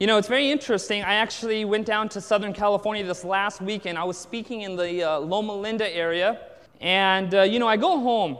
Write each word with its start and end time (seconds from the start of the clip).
You 0.00 0.06
know, 0.06 0.16
it's 0.16 0.28
very 0.28 0.48
interesting. 0.48 1.02
I 1.02 1.14
actually 1.14 1.64
went 1.64 1.84
down 1.84 2.08
to 2.10 2.20
Southern 2.20 2.52
California 2.52 3.04
this 3.04 3.24
last 3.24 3.60
weekend. 3.60 3.98
I 3.98 4.04
was 4.04 4.16
speaking 4.16 4.60
in 4.60 4.76
the 4.76 5.02
uh, 5.02 5.18
Loma 5.18 5.52
Linda 5.52 5.92
area. 5.92 6.40
And, 6.80 7.34
uh, 7.34 7.42
you 7.42 7.58
know, 7.58 7.66
I 7.66 7.76
go 7.76 7.98
home 7.98 8.38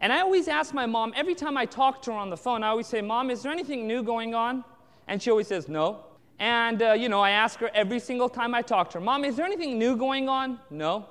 and 0.00 0.12
I 0.12 0.18
always 0.18 0.48
ask 0.48 0.74
my 0.74 0.86
mom, 0.86 1.12
every 1.14 1.36
time 1.36 1.56
I 1.56 1.64
talk 1.64 2.02
to 2.02 2.10
her 2.10 2.16
on 2.16 2.28
the 2.28 2.36
phone, 2.36 2.64
I 2.64 2.68
always 2.70 2.88
say, 2.88 3.02
Mom, 3.02 3.30
is 3.30 3.40
there 3.40 3.52
anything 3.52 3.86
new 3.86 4.02
going 4.02 4.34
on? 4.34 4.64
And 5.06 5.22
she 5.22 5.30
always 5.30 5.46
says, 5.46 5.68
No. 5.68 6.06
And, 6.40 6.82
uh, 6.82 6.94
you 6.94 7.08
know, 7.08 7.20
I 7.20 7.30
ask 7.30 7.60
her 7.60 7.70
every 7.72 8.00
single 8.00 8.28
time 8.28 8.52
I 8.52 8.60
talk 8.60 8.90
to 8.90 8.98
her, 8.98 9.04
Mom, 9.04 9.24
is 9.24 9.36
there 9.36 9.46
anything 9.46 9.78
new 9.78 9.96
going 9.96 10.28
on? 10.28 10.58
No. 10.70 11.06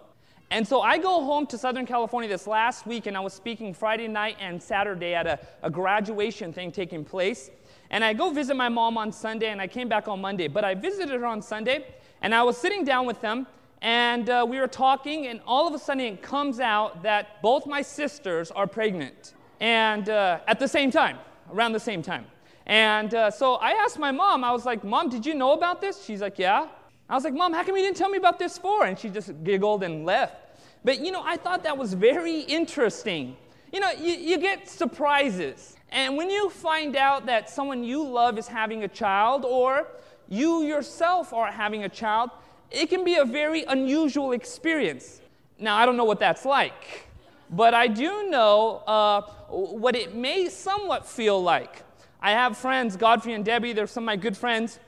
And 0.52 0.68
so 0.68 0.82
I 0.82 0.98
go 0.98 1.24
home 1.24 1.46
to 1.48 1.58
Southern 1.58 1.86
California 1.86 2.30
this 2.30 2.48
last 2.48 2.86
week, 2.86 3.06
and 3.06 3.16
I 3.16 3.22
was 3.22 3.32
speaking 3.32 3.74
Friday 3.74 4.10
night 4.10 4.36
and 4.42 4.62
Saturday 4.62 5.14
at 5.14 5.26
a, 5.26 5.40
a 5.64 5.70
graduation 5.70 6.52
thing 6.52 6.70
taking 6.70 7.06
place. 7.06 7.50
And 7.90 8.04
I 8.04 8.14
go 8.14 8.30
visit 8.30 8.56
my 8.56 8.70
mom 8.70 8.98
on 8.98 9.12
Sunday, 9.12 9.48
and 9.48 9.60
I 9.62 9.68
came 9.68 9.90
back 9.90 10.08
on 10.08 10.22
Monday. 10.22 10.48
But 10.48 10.64
I 10.64 10.76
visited 10.76 11.20
her 11.20 11.26
on 11.26 11.42
Sunday, 11.42 11.86
and 12.22 12.36
I 12.36 12.44
was 12.44 12.58
sitting 12.58 12.84
down 12.84 13.06
with 13.06 13.22
them, 13.22 13.48
and 13.82 14.30
uh, 14.30 14.46
we 14.48 14.60
were 14.60 14.68
talking, 14.68 15.28
and 15.28 15.40
all 15.48 15.68
of 15.68 15.74
a 15.74 15.80
sudden 15.80 16.04
it 16.04 16.22
comes 16.22 16.60
out 16.60 17.02
that 17.04 17.42
both 17.42 17.66
my 17.66 17.82
sisters 17.82 18.52
are 18.52 18.68
pregnant, 18.68 19.34
and 19.60 20.10
uh, 20.10 20.40
at 20.48 20.60
the 20.60 20.68
same 20.68 20.92
time, 20.92 21.18
around 21.52 21.72
the 21.72 21.80
same 21.80 22.02
time. 22.02 22.26
And 22.66 23.16
uh, 23.16 23.32
so 23.32 23.56
I 23.56 23.72
asked 23.72 23.98
my 23.98 24.12
mom, 24.12 24.44
I 24.44 24.52
was 24.52 24.66
like, 24.66 24.84
Mom, 24.84 25.10
did 25.10 25.26
you 25.26 25.34
know 25.34 25.54
about 25.54 25.82
this? 25.82 26.04
She's 26.04 26.22
like, 26.22 26.38
Yeah. 26.38 26.68
I 27.10 27.16
was 27.16 27.24
like, 27.24 27.34
Mom, 27.34 27.54
how 27.54 27.64
come 27.64 27.76
you 27.76 27.82
didn't 27.82 27.98
tell 27.98 28.10
me 28.10 28.20
about 28.20 28.38
this 28.38 28.60
for? 28.60 28.86
And 28.86 28.98
she 28.98 29.10
just 29.10 29.32
giggled 29.44 29.82
and 29.82 30.06
left. 30.06 30.36
But 30.84 31.00
you 31.00 31.12
know, 31.12 31.24
I 31.26 31.38
thought 31.38 31.64
that 31.64 31.76
was 31.76 31.96
very 31.96 32.42
interesting. 32.42 33.36
You 33.74 33.80
know, 33.80 33.90
you, 33.92 34.14
you 34.14 34.38
get 34.38 34.70
surprises. 34.70 35.76
And 35.92 36.18
when 36.18 36.30
you 36.30 36.50
find 36.50 36.96
out 36.96 37.26
that 37.26 37.50
someone 37.50 37.84
you 37.84 38.08
love 38.08 38.38
is 38.38 38.48
having 38.48 38.84
a 38.84 38.88
child, 38.88 39.46
or 39.46 39.88
you 40.28 40.64
yourself 40.64 41.34
are 41.34 41.52
having 41.52 41.84
a 41.84 41.90
child, 41.90 42.30
it 42.72 42.90
can 42.90 43.04
be 43.04 43.16
a 43.16 43.26
very 43.26 43.64
unusual 43.64 44.32
experience. 44.32 45.22
Now, 45.58 45.76
I 45.78 45.86
don't 45.86 45.98
know 45.98 46.04
what 46.04 46.20
that's 46.20 46.46
like, 46.46 47.08
but 47.50 47.74
I 47.74 47.88
do 47.88 48.30
know 48.30 48.84
uh, 48.86 49.22
what 49.50 49.96
it 49.96 50.16
may 50.16 50.48
somewhat 50.50 51.08
feel 51.08 51.42
like. 51.42 51.84
I 52.22 52.32
have 52.32 52.58
friends, 52.58 52.96
Godfrey 52.96 53.34
and 53.34 53.44
Debbie, 53.44 53.74
they're 53.74 53.88
some 53.88 54.04
of 54.04 54.06
my 54.06 54.16
good 54.16 54.38
friends, 54.38 54.80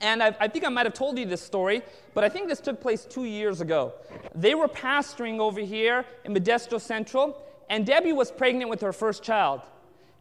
and 0.00 0.22
I, 0.22 0.34
I 0.40 0.48
think 0.48 0.64
I 0.64 0.68
might 0.68 0.86
have 0.86 0.94
told 0.94 1.18
you 1.18 1.26
this 1.26 1.42
story, 1.42 1.82
but 2.14 2.24
I 2.24 2.28
think 2.28 2.48
this 2.48 2.60
took 2.60 2.80
place 2.80 3.04
two 3.04 3.24
years 3.24 3.60
ago. 3.60 3.92
They 4.34 4.54
were 4.54 4.68
pastoring 4.68 5.40
over 5.40 5.60
here 5.60 6.04
in 6.24 6.32
Modesto 6.32 6.80
Central, 6.80 7.42
and 7.68 7.84
Debbie 7.84 8.12
was 8.12 8.30
pregnant 8.30 8.70
with 8.70 8.80
her 8.80 8.92
first 8.92 9.22
child. 9.22 9.60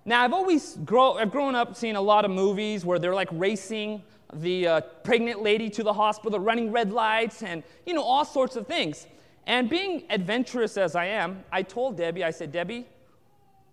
Now, 0.05 0.23
I've 0.23 0.33
always 0.33 0.77
grow, 0.85 1.13
I've 1.13 1.31
grown 1.31 1.55
up 1.55 1.75
seeing 1.75 1.95
a 1.95 2.01
lot 2.01 2.25
of 2.25 2.31
movies 2.31 2.85
where 2.85 2.99
they're 2.99 3.13
like 3.13 3.29
racing 3.31 4.01
the 4.33 4.67
uh, 4.67 4.81
pregnant 5.03 5.41
lady 5.41 5.69
to 5.71 5.83
the 5.83 5.93
hospital, 5.93 6.39
running 6.39 6.71
red 6.71 6.91
lights, 6.91 7.43
and 7.43 7.63
you 7.85 7.93
know, 7.93 8.03
all 8.03 8.25
sorts 8.25 8.55
of 8.55 8.67
things. 8.67 9.07
And 9.47 9.69
being 9.69 10.03
adventurous 10.09 10.77
as 10.77 10.95
I 10.95 11.05
am, 11.05 11.43
I 11.51 11.63
told 11.63 11.97
Debbie, 11.97 12.23
I 12.23 12.31
said, 12.31 12.51
Debbie, 12.51 12.85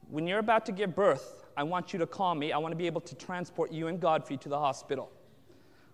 when 0.08 0.27
you're 0.27 0.38
about 0.38 0.64
to 0.66 0.72
give 0.72 0.94
birth, 0.94 1.44
I 1.56 1.62
want 1.62 1.92
you 1.92 1.98
to 1.98 2.06
call 2.06 2.34
me. 2.34 2.52
I 2.52 2.58
want 2.58 2.72
to 2.72 2.77
be 2.77 2.86
able 2.86 3.00
to 3.02 3.14
transport 3.14 3.72
you 3.72 3.88
and 3.88 4.00
Godfrey 4.00 4.36
to 4.38 4.48
the 4.48 4.58
hospital. 4.58 5.10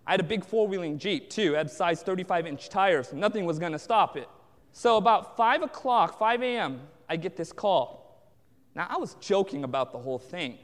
I 0.05 0.11
had 0.11 0.19
a 0.19 0.23
big 0.23 0.43
four 0.43 0.67
wheeling 0.67 0.97
Jeep 0.97 1.29
too, 1.29 1.53
had 1.53 1.69
size 1.69 2.01
35 2.03 2.47
inch 2.47 2.69
tires. 2.69 3.13
Nothing 3.13 3.45
was 3.45 3.59
going 3.59 3.71
to 3.71 3.79
stop 3.79 4.17
it. 4.17 4.27
So, 4.73 4.97
about 4.97 5.37
5 5.37 5.63
o'clock, 5.63 6.17
5 6.17 6.41
a.m., 6.41 6.81
I 7.07 7.15
get 7.15 7.37
this 7.37 7.51
call. 7.51 8.02
Now, 8.75 8.87
I 8.89 8.97
was 8.97 9.15
joking 9.19 9.63
about 9.63 9.91
the 9.91 9.99
whole 9.99 10.19
thing. 10.19 10.57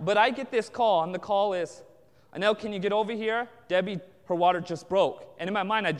but 0.00 0.16
I 0.16 0.30
get 0.30 0.50
this 0.50 0.68
call, 0.68 1.02
and 1.02 1.14
the 1.14 1.18
call 1.18 1.54
is, 1.54 1.82
Anil, 2.34 2.58
can 2.58 2.72
you 2.72 2.78
get 2.78 2.92
over 2.92 3.12
here? 3.12 3.48
Debbie, 3.68 4.00
her 4.26 4.34
water 4.34 4.60
just 4.60 4.88
broke. 4.88 5.34
And 5.38 5.48
in 5.48 5.54
my 5.54 5.62
mind, 5.62 5.86
I, 5.86 5.96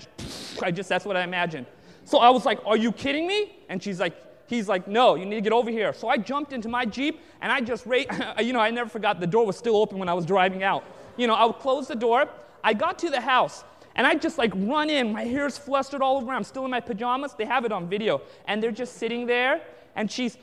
I 0.63 0.71
just, 0.71 0.89
that's 0.89 1.05
what 1.05 1.17
I 1.17 1.23
imagined. 1.23 1.67
So 2.05 2.19
I 2.19 2.31
was 2.31 2.45
like, 2.45 2.61
Are 2.65 2.77
you 2.77 2.93
kidding 2.93 3.27
me? 3.27 3.57
And 3.69 3.83
she's 3.83 3.99
like, 3.99 4.15
He's 4.47 4.69
like, 4.69 4.87
No, 4.87 5.15
you 5.15 5.25
need 5.25 5.37
to 5.37 5.41
get 5.41 5.53
over 5.53 5.71
here. 5.71 5.93
So 5.93 6.09
I 6.09 6.19
jumped 6.19 6.53
into 6.53 6.69
my 6.69 6.85
Jeep 6.85 7.21
and 7.41 7.51
I 7.51 7.61
just, 7.61 7.87
ra- 7.87 8.05
you 8.41 8.53
know, 8.53 8.61
I 8.61 8.71
never 8.71 8.89
forgot 8.89 9.19
the 9.21 9.27
door 9.27 9.47
was 9.47 9.57
still 9.57 9.77
open 9.77 9.99
when 9.99 10.09
I 10.09 10.15
was 10.15 10.25
driving 10.25 10.63
out. 10.63 10.85
You 11.17 11.27
know, 11.27 11.35
I 11.35 11.45
would 11.47 11.59
close 11.59 11.89
the 11.89 11.97
door. 11.97 12.29
I 12.63 12.75
got 12.75 12.99
to 13.01 13.11
the 13.11 13.21
house 13.21 13.65
and 13.95 14.07
I 14.07 14.15
just 14.15 14.39
like 14.39 14.53
run 14.55 14.91
in. 14.91 15.13
My 15.13 15.25
hair's 15.25 15.57
flustered 15.59 16.03
all 16.03 16.19
over. 16.19 16.33
I'm 16.33 16.45
still 16.45 16.65
in 16.65 16.71
my 16.71 16.81
pajamas. 16.81 17.35
They 17.35 17.47
have 17.47 17.65
it 17.65 17.73
on 17.73 17.89
video. 17.89 18.21
And 18.47 18.63
they're 18.63 18.71
just 18.71 18.99
sitting 18.99 19.27
there 19.27 19.63
and 19.97 20.11
she's 20.11 20.39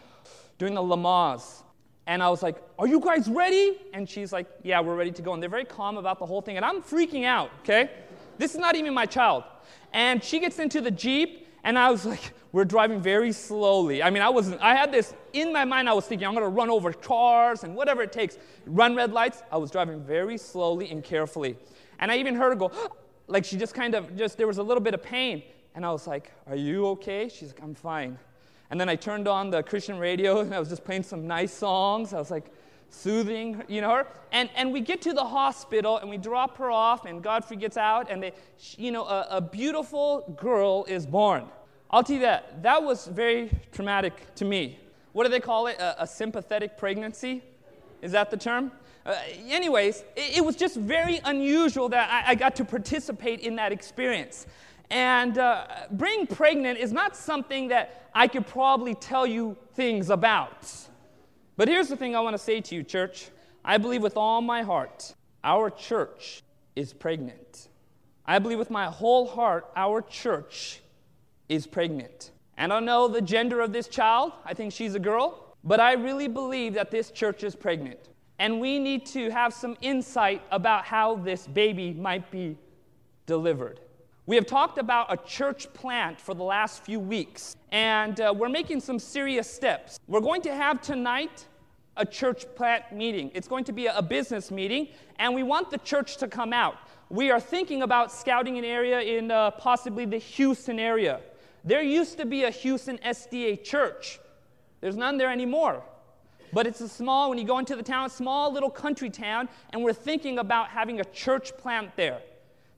doing 0.58 0.74
the 0.74 0.82
Lamaze. 0.82 1.62
And 2.06 2.22
I 2.22 2.30
was 2.30 2.44
like, 2.44 2.62
Are 2.78 2.88
you 2.88 3.00
guys 3.00 3.30
ready? 3.30 3.80
And 3.94 4.10
she's 4.10 4.34
like, 4.34 4.48
Yeah, 4.64 4.82
we're 4.82 4.96
ready 4.96 5.12
to 5.12 5.22
go. 5.22 5.34
And 5.34 5.42
they're 5.42 5.50
very 5.50 5.66
calm 5.66 5.98
about 5.98 6.20
the 6.20 6.26
whole 6.26 6.42
thing. 6.42 6.58
And 6.58 6.66
I'm 6.66 6.82
freaking 6.82 7.24
out, 7.24 7.50
okay? 7.62 7.92
This 8.38 8.54
is 8.54 8.60
not 8.60 8.76
even 8.76 8.94
my 8.94 9.06
child. 9.06 9.44
And 9.94 10.22
she 10.24 10.40
gets 10.40 10.60
into 10.60 10.82
the 10.82 10.92
Jeep, 10.92 11.48
and 11.64 11.78
I 11.78 11.90
was 11.90 12.06
like, 12.06 12.34
We're 12.52 12.66
driving 12.66 13.02
very 13.02 13.32
slowly. 13.32 14.04
I 14.04 14.12
mean, 14.12 14.22
I 14.22 14.30
wasn't, 14.30 14.62
I 14.62 14.76
had 14.76 14.92
this 14.92 15.16
in 15.34 15.52
my 15.52 15.66
mind, 15.66 15.90
I 15.90 15.94
was 15.94 16.06
thinking, 16.06 16.28
I'm 16.28 16.36
gonna 16.36 16.50
run 16.50 16.70
over 16.70 16.94
cars 16.94 17.64
and 17.64 17.76
whatever 17.76 18.04
it 18.04 18.12
takes, 18.12 18.38
run 18.68 18.96
red 18.96 19.12
lights. 19.12 19.42
I 19.52 19.58
was 19.58 19.72
driving 19.72 20.04
very 20.04 20.38
slowly 20.38 20.92
and 20.92 21.04
carefully. 21.04 21.58
And 21.98 22.12
I 22.12 22.18
even 22.18 22.36
heard 22.36 22.50
her 22.50 22.56
go, 22.56 22.72
like 23.28 23.44
she 23.44 23.58
just 23.58 23.74
kind 23.74 23.96
of, 23.96 24.16
just, 24.16 24.38
there 24.38 24.46
was 24.46 24.60
a 24.60 24.64
little 24.64 24.84
bit 24.84 24.94
of 24.94 25.02
pain. 25.02 25.42
And 25.74 25.84
I 25.84 25.92
was 25.92 26.06
like, 26.06 26.32
Are 26.46 26.56
you 26.56 26.86
okay? 26.90 27.28
She's 27.28 27.50
like, 27.50 27.64
I'm 27.64 27.74
fine. 27.74 28.20
And 28.74 28.82
then 28.82 28.90
I 28.90 28.96
turned 28.96 29.28
on 29.28 29.52
the 29.52 29.62
Christian 29.62 30.00
radio 30.00 30.40
and 30.40 30.52
I 30.52 30.58
was 30.60 30.70
just 30.70 30.84
playing 30.84 31.04
some 31.04 31.28
nice 31.28 31.54
songs. 31.54 32.12
I 32.12 32.18
was 32.18 32.32
like 32.32 32.46
soothing, 32.90 33.62
you 33.68 33.82
know, 33.82 33.92
her. 33.92 34.08
And, 34.32 34.50
and 34.56 34.74
we 34.74 34.82
get 34.82 35.00
to 35.04 35.14
the 35.14 35.24
hospital 35.24 36.00
and 36.00 36.10
we 36.10 36.18
drop 36.18 36.58
her 36.58 36.72
off 36.72 37.06
and 37.06 37.22
Godfrey 37.22 37.56
gets 37.56 37.78
out 37.78 38.10
and 38.10 38.24
they, 38.24 38.34
you 38.76 38.92
know, 38.92 39.06
a, 39.06 39.28
a 39.30 39.42
beautiful 39.42 40.36
girl 40.42 40.86
is 40.86 41.06
born. 41.06 41.46
I'll 41.92 42.04
tell 42.04 42.16
you 42.16 42.22
that. 42.24 42.64
That 42.64 42.82
was 42.82 43.06
very 43.06 43.52
traumatic 43.72 44.34
to 44.38 44.46
me. 44.46 44.80
What 45.12 45.26
do 45.26 45.30
they 45.30 45.40
call 45.40 45.68
it? 45.68 45.78
A, 45.78 46.02
a 46.02 46.08
sympathetic 46.08 46.76
pregnancy? 46.76 47.44
Is 48.02 48.14
that 48.14 48.32
the 48.32 48.38
term? 48.38 48.72
Uh, 49.06 49.16
anyways, 49.50 50.04
it, 50.16 50.38
it, 50.38 50.44
was 50.44 50.56
just 50.56 50.78
very 50.78 51.22
unusual 51.26 51.90
that 51.90 52.10
I, 52.10 52.32
I 52.32 52.36
got 52.36 52.56
to 52.56 52.66
participate 52.66 53.42
in 53.42 53.56
that 53.58 53.72
experience. 53.72 54.48
And 54.94 55.40
uh, 55.40 55.66
being 55.98 56.28
pregnant 56.28 56.78
is 56.78 56.94
not 56.94 57.16
something 57.16 57.70
that 57.70 58.10
I 58.14 58.28
could 58.28 58.46
probably 58.46 58.94
tell 58.94 59.26
you 59.26 59.58
things 59.74 60.12
about. 60.12 60.72
But 61.58 61.68
here's 61.68 61.88
the 61.88 61.98
thing 61.98 62.16
I 62.16 62.20
want 62.20 62.36
to 62.36 62.42
say 62.42 62.62
to 62.62 62.76
you, 62.76 62.84
church. 62.84 63.32
I 63.66 63.80
believe 63.80 64.04
with 64.04 64.18
all 64.18 64.40
my 64.40 64.62
heart, 64.62 65.16
our 65.44 65.72
church 65.72 66.44
is 66.76 66.94
pregnant. 66.94 67.70
I 68.28 68.38
believe 68.38 68.60
with 68.60 68.70
my 68.70 68.86
whole 68.86 69.26
heart, 69.26 69.66
our 69.76 70.00
church 70.00 70.82
is 71.50 71.66
pregnant. 71.66 72.30
And 72.58 72.72
I 72.72 72.76
don't 72.76 72.86
know 72.86 73.08
the 73.08 73.20
gender 73.20 73.62
of 73.62 73.74
this 73.74 73.88
child. 73.88 74.34
I 74.46 74.54
think 74.54 74.72
she's 74.72 74.94
a 74.94 75.00
girl. 75.00 75.56
But 75.64 75.80
I 75.80 75.94
really 75.94 76.28
believe 76.28 76.76
that 76.76 76.92
this 76.92 77.10
church 77.10 77.44
is 77.44 77.56
pregnant. 77.56 78.10
And 78.38 78.62
we 78.62 78.78
need 78.78 79.08
to 79.08 79.32
have 79.32 79.56
some 79.56 79.76
insight 79.82 80.44
about 80.52 80.86
how 80.86 81.16
this 81.16 81.48
baby 81.48 81.94
might 81.94 82.30
be 82.30 82.60
delivered. 83.26 83.80
We 84.26 84.38
have 84.38 84.46
talked 84.46 84.78
about 84.78 85.12
a 85.12 85.18
church 85.18 85.72
plant 85.74 86.18
for 86.18 86.34
the 86.34 86.44
last 86.44 86.86
few 86.86 86.98
weeks, 86.98 87.58
and 87.74 88.22
uh, 88.22 88.34
we're 88.34 88.48
making 88.48 88.80
some 88.80 88.98
serious 88.98 89.54
steps. 89.54 90.00
We're 90.08 90.22
going 90.22 90.42
to 90.44 90.56
have 90.56 90.82
tonight 90.82 91.46
a 91.98 92.06
church 92.06 92.46
plant 92.56 92.94
meeting. 92.94 93.32
It's 93.36 93.50
going 93.50 93.66
to 93.66 93.74
be 93.74 93.88
a 93.88 94.02
business 94.02 94.50
meeting, 94.50 94.88
and 95.20 95.36
we 95.36 95.44
want 95.44 95.72
the 95.72 95.78
church 95.80 96.16
to 96.18 96.30
come 96.30 96.54
out. 96.54 96.78
We 97.10 97.32
are 97.32 97.40
thinking 97.42 97.82
about 97.82 98.14
scouting 98.14 98.58
an 98.58 98.64
area 98.64 99.02
in 99.02 99.30
uh, 99.30 99.52
possibly 99.52 100.06
the 100.06 100.22
Hughson 100.22 100.80
area. 100.80 101.20
There 101.66 101.82
used 101.82 102.18
to 102.18 102.26
be 102.26 102.46
a 102.46 102.50
Hughson 102.50 103.02
SDA 103.02 103.62
church, 103.62 104.22
there's 104.80 104.96
none 104.96 105.18
there 105.18 105.32
anymore. 105.32 105.84
But 106.54 106.66
it's 106.66 106.80
a 106.80 106.88
small, 106.88 107.30
when 107.30 107.40
you 107.40 107.46
go 107.46 107.60
into 107.60 107.76
the 107.76 107.84
town, 107.84 108.10
small 108.10 108.54
little 108.54 108.70
country 108.70 109.10
town, 109.10 109.50
and 109.72 109.84
we're 109.84 109.92
thinking 109.92 110.40
about 110.40 110.70
having 110.70 111.02
a 111.02 111.06
church 111.06 111.58
plant 111.58 111.94
there. 111.98 112.22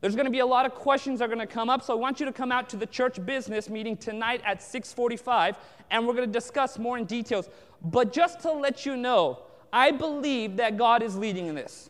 There's 0.02 0.16
going 0.16 0.26
to 0.26 0.32
be 0.32 0.40
a 0.40 0.46
lot 0.46 0.66
of 0.66 0.76
questions 0.76 1.20
that 1.20 1.26
are 1.26 1.34
going 1.34 1.40
to 1.40 1.52
come 1.52 1.70
up, 1.70 1.82
so 1.82 1.94
I 1.94 1.98
want 1.98 2.20
you 2.20 2.26
to 2.26 2.34
come 2.34 2.52
out 2.52 2.70
to 2.70 2.78
the 2.78 2.86
church 2.86 3.24
business 3.26 3.70
meeting 3.70 3.98
tonight 3.98 4.42
at 4.46 4.60
6:45 4.60 5.56
and 5.92 6.06
we're 6.06 6.14
going 6.14 6.28
to 6.28 6.34
discuss 6.34 6.78
more 6.78 6.98
in 6.98 7.06
details. 7.06 7.50
But 7.82 8.12
just 8.12 8.40
to 8.42 8.52
let 8.52 8.86
you 8.86 8.98
know, 8.98 9.40
I 9.72 9.92
believe 9.92 10.58
that 10.58 10.78
God 10.78 11.04
is 11.04 11.18
leading 11.18 11.48
in 11.48 11.56
this. 11.56 11.90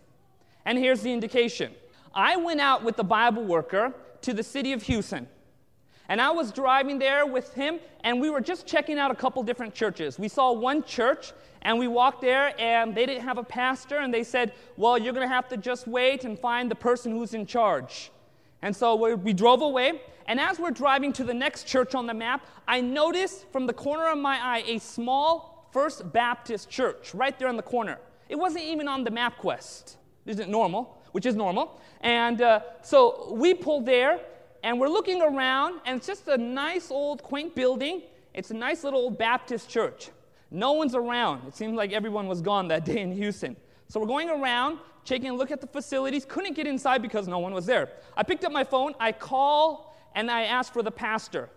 And 0.65 0.77
here's 0.77 1.01
the 1.01 1.11
indication. 1.11 1.73
I 2.13 2.35
went 2.35 2.59
out 2.59 2.83
with 2.83 2.95
the 2.95 3.03
Bible 3.03 3.43
worker 3.43 3.93
to 4.21 4.33
the 4.33 4.43
city 4.43 4.73
of 4.73 4.83
Hughson. 4.83 5.27
And 6.07 6.21
I 6.21 6.29
was 6.31 6.51
driving 6.51 6.99
there 6.99 7.25
with 7.25 7.53
him, 7.53 7.79
and 8.03 8.21
we 8.21 8.29
were 8.29 8.41
just 8.41 8.67
checking 8.67 8.99
out 8.99 9.11
a 9.11 9.15
couple 9.15 9.41
different 9.43 9.73
churches. 9.73 10.19
We 10.19 10.27
saw 10.27 10.51
one 10.51 10.83
church, 10.83 11.33
and 11.63 11.79
we 11.79 11.87
walked 11.87 12.21
there, 12.21 12.53
and 12.59 12.93
they 12.93 13.05
didn't 13.05 13.23
have 13.23 13.37
a 13.37 13.43
pastor, 13.43 13.97
and 13.97 14.13
they 14.13 14.23
said, 14.23 14.53
Well, 14.77 14.97
you're 14.97 15.13
going 15.13 15.27
to 15.27 15.33
have 15.33 15.49
to 15.49 15.57
just 15.57 15.87
wait 15.87 16.23
and 16.23 16.37
find 16.37 16.69
the 16.69 16.75
person 16.75 17.11
who's 17.11 17.33
in 17.33 17.45
charge. 17.45 18.11
And 18.61 18.75
so 18.75 18.95
we, 18.95 19.15
we 19.15 19.33
drove 19.33 19.61
away, 19.61 20.01
and 20.27 20.39
as 20.39 20.59
we're 20.59 20.71
driving 20.71 21.11
to 21.13 21.23
the 21.23 21.33
next 21.33 21.65
church 21.65 21.95
on 21.95 22.07
the 22.07 22.13
map, 22.13 22.45
I 22.67 22.81
noticed 22.81 23.45
from 23.51 23.65
the 23.65 23.73
corner 23.73 24.07
of 24.07 24.17
my 24.17 24.37
eye 24.41 24.63
a 24.67 24.79
small 24.79 25.67
First 25.71 26.13
Baptist 26.13 26.69
church 26.69 27.13
right 27.13 27.37
there 27.37 27.49
in 27.49 27.57
the 27.57 27.63
corner. 27.63 27.97
It 28.29 28.35
wasn't 28.37 28.63
even 28.63 28.87
on 28.87 29.03
the 29.03 29.11
map 29.11 29.37
MapQuest. 29.37 29.97
isn't 30.25 30.49
normal, 30.49 31.03
which 31.11 31.25
is 31.25 31.35
normal. 31.35 31.81
And 32.01 32.41
uh, 32.41 32.61
so 32.81 33.33
we 33.33 33.53
pulled 33.53 33.85
there, 33.85 34.19
and 34.65 34.79
we're 34.79 34.89
looking 34.89 35.21
around, 35.21 35.79
and 35.85 35.97
it's 35.97 36.07
just 36.07 36.27
a 36.27 36.35
nice 36.35 36.89
old 36.89 37.21
quaint 37.21 37.53
building. 37.53 38.01
It's 38.33 38.49
a 38.49 38.55
nice 38.55 38.83
little 38.83 38.99
old 38.99 39.15
Baptist 39.15 39.69
church. 39.69 40.09
No 40.49 40.73
one's 40.73 40.95
around. 40.95 41.47
It 41.47 41.55
seems 41.55 41.75
like 41.77 41.93
everyone 41.93 42.27
was 42.27 42.41
gone 42.41 42.67
that 42.69 42.83
day 42.83 43.01
in 43.01 43.15
Hughson. 43.15 43.55
So 43.89 43.99
we're 43.99 44.07
going 44.07 44.27
around, 44.27 44.79
taking 45.05 45.29
a 45.29 45.35
look 45.35 45.51
at 45.51 45.61
the 45.61 45.67
facilities. 45.67 46.25
Couldn't 46.25 46.55
get 46.55 46.65
inside 46.65 47.03
because 47.03 47.27
no 47.27 47.37
one 47.37 47.53
was 47.53 47.67
there. 47.67 47.89
I 48.17 48.23
picked 48.23 48.43
up 48.43 48.51
my 48.51 48.63
phone, 48.63 48.95
I 48.99 49.11
call, 49.11 49.95
and 50.15 50.31
I 50.31 50.45
asked 50.45 50.73
for 50.73 50.81
the 50.81 50.89
pastor. 50.89 51.47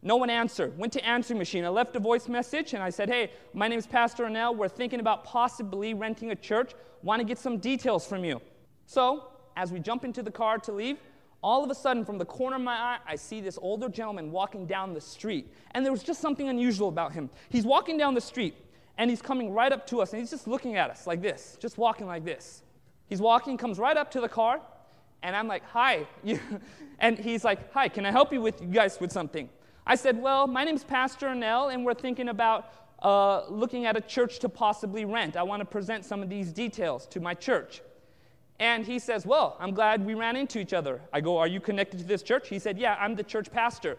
No 0.00 0.16
one 0.16 0.30
answered. 0.30 0.78
Went 0.78 0.94
to 0.94 1.04
answering 1.06 1.38
machine. 1.38 1.66
I 1.66 1.68
left 1.68 1.94
a 1.96 2.00
voice 2.00 2.28
message 2.28 2.72
and 2.72 2.82
I 2.82 2.88
said, 2.88 3.10
"Hey, 3.10 3.30
my 3.52 3.68
name 3.68 3.78
is 3.78 3.86
Pastor 3.86 4.24
Anil. 4.24 4.56
We're 4.56 4.68
thinking 4.68 5.00
about 5.00 5.24
possibly 5.24 5.92
renting 5.92 6.30
a 6.30 6.34
church. 6.34 6.72
Want 7.02 7.20
to 7.20 7.24
get 7.24 7.38
some 7.38 7.58
details 7.58 8.06
from 8.06 8.24
you." 8.24 8.40
So, 8.86 9.24
as 9.54 9.70
we 9.70 9.80
jump 9.80 10.04
into 10.06 10.22
the 10.22 10.30
car 10.30 10.56
to 10.60 10.72
leave, 10.72 10.98
all 11.44 11.62
of 11.62 11.70
a 11.70 11.74
sudden, 11.74 12.06
from 12.06 12.16
the 12.16 12.24
corner 12.24 12.56
of 12.56 12.62
my 12.62 12.72
eye, 12.72 12.98
I 13.06 13.16
see 13.16 13.42
this 13.42 13.58
older 13.60 13.90
gentleman 13.90 14.32
walking 14.32 14.66
down 14.66 14.94
the 14.94 15.00
street. 15.00 15.52
And 15.72 15.84
there 15.84 15.92
was 15.92 16.02
just 16.02 16.20
something 16.20 16.48
unusual 16.48 16.88
about 16.88 17.12
him. 17.12 17.28
He's 17.50 17.66
walking 17.66 17.98
down 17.98 18.14
the 18.14 18.20
street 18.20 18.56
and 18.96 19.10
he's 19.10 19.20
coming 19.20 19.52
right 19.52 19.70
up 19.70 19.86
to 19.88 20.00
us 20.00 20.12
and 20.12 20.20
he's 20.20 20.30
just 20.30 20.48
looking 20.48 20.76
at 20.76 20.88
us 20.90 21.06
like 21.06 21.20
this, 21.20 21.58
just 21.60 21.76
walking 21.76 22.06
like 22.06 22.24
this. 22.24 22.62
He's 23.08 23.20
walking, 23.20 23.58
comes 23.58 23.78
right 23.78 23.96
up 23.96 24.10
to 24.12 24.22
the 24.22 24.28
car, 24.28 24.60
and 25.22 25.36
I'm 25.36 25.46
like, 25.46 25.62
"Hi," 25.66 26.06
and 26.98 27.18
he's 27.18 27.44
like, 27.44 27.70
"Hi, 27.74 27.88
can 27.88 28.06
I 28.06 28.10
help 28.10 28.32
you 28.32 28.40
with 28.40 28.62
you 28.62 28.68
guys 28.68 28.98
with 28.98 29.12
something?" 29.12 29.50
I 29.86 29.96
said, 29.96 30.20
Well, 30.20 30.46
my 30.46 30.64
name's 30.64 30.82
Pastor 30.82 31.28
Anil, 31.28 31.74
and 31.74 31.84
we're 31.84 31.92
thinking 31.92 32.30
about 32.30 32.72
uh, 33.02 33.46
looking 33.50 33.84
at 33.84 33.98
a 33.98 34.00
church 34.00 34.38
to 34.38 34.48
possibly 34.48 35.04
rent. 35.04 35.36
I 35.36 35.42
want 35.42 35.60
to 35.60 35.66
present 35.66 36.06
some 36.06 36.22
of 36.22 36.30
these 36.30 36.52
details 36.52 37.06
to 37.08 37.20
my 37.20 37.34
church. 37.34 37.82
And 38.58 38.86
he 38.86 38.98
says, 38.98 39.26
Well, 39.26 39.56
I'm 39.58 39.72
glad 39.72 40.04
we 40.04 40.14
ran 40.14 40.36
into 40.36 40.58
each 40.58 40.72
other. 40.72 41.00
I 41.12 41.20
go, 41.20 41.38
Are 41.38 41.46
you 41.46 41.60
connected 41.60 41.98
to 41.98 42.04
this 42.04 42.22
church? 42.22 42.48
He 42.48 42.58
said, 42.58 42.78
Yeah, 42.78 42.96
I'm 42.98 43.14
the 43.14 43.22
church 43.22 43.50
pastor. 43.50 43.98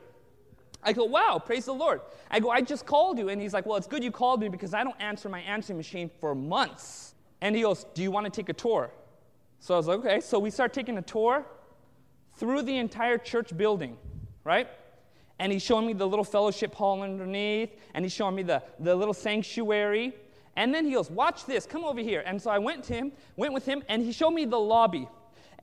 I 0.84 0.94
go, 0.94 1.06
Wow, 1.06 1.42
praise 1.44 1.66
the 1.66 1.74
Lord. 1.74 2.02
I 2.32 2.40
go, 2.40 2.50
I 2.50 2.62
just 2.62 2.86
called 2.86 3.18
you. 3.18 3.30
And 3.30 3.42
he's 3.42 3.54
like, 3.54 3.66
Well, 3.66 3.78
it's 3.78 3.88
good 3.88 4.04
you 4.04 4.12
called 4.12 4.40
me 4.42 4.50
because 4.50 4.74
I 4.74 4.84
don't 4.84 5.00
answer 5.00 5.30
my 5.30 5.42
answering 5.42 5.78
machine 5.78 6.10
for 6.20 6.34
months. 6.34 7.16
And 7.42 7.56
he 7.56 7.64
goes, 7.64 7.86
Do 7.94 8.02
you 8.02 8.12
want 8.12 8.26
to 8.26 8.32
take 8.32 8.50
a 8.50 8.54
tour? 8.54 8.92
So 9.60 9.74
I 9.74 9.78
was 9.78 9.88
like, 9.88 10.00
Okay. 10.00 10.22
So 10.22 10.40
we 10.40 10.50
start 10.50 10.74
taking 10.74 10.98
a 10.98 11.02
tour 11.02 11.46
through 12.38 12.64
the 12.64 12.78
entire 12.78 13.18
church 13.18 13.56
building, 13.56 13.98
right? 14.44 14.68
and 15.40 15.52
he's 15.52 15.64
showing 15.64 15.86
me 15.86 15.94
the 15.94 16.08
little 16.08 16.24
fellowship 16.24 16.74
hall 16.74 17.02
underneath, 17.02 17.76
and 17.94 18.06
he's 18.06 18.14
showing 18.14 18.36
me 18.36 18.44
the, 18.44 18.64
the 18.80 18.96
little 18.96 19.14
sanctuary. 19.14 20.14
And 20.56 20.74
then 20.74 20.86
he 20.86 20.94
goes, 20.94 21.10
Watch 21.12 21.46
this, 21.46 21.66
come 21.66 21.84
over 21.84 22.00
here. 22.00 22.24
And 22.26 22.42
so 22.42 22.50
I 22.50 22.60
went 22.60 22.84
to 22.86 22.94
him, 22.94 23.12
went 23.36 23.54
with 23.54 23.66
him, 23.66 23.84
and 23.90 24.04
he 24.04 24.12
showed 24.12 24.32
me 24.32 24.46
the 24.46 24.60
lobby. 24.60 25.08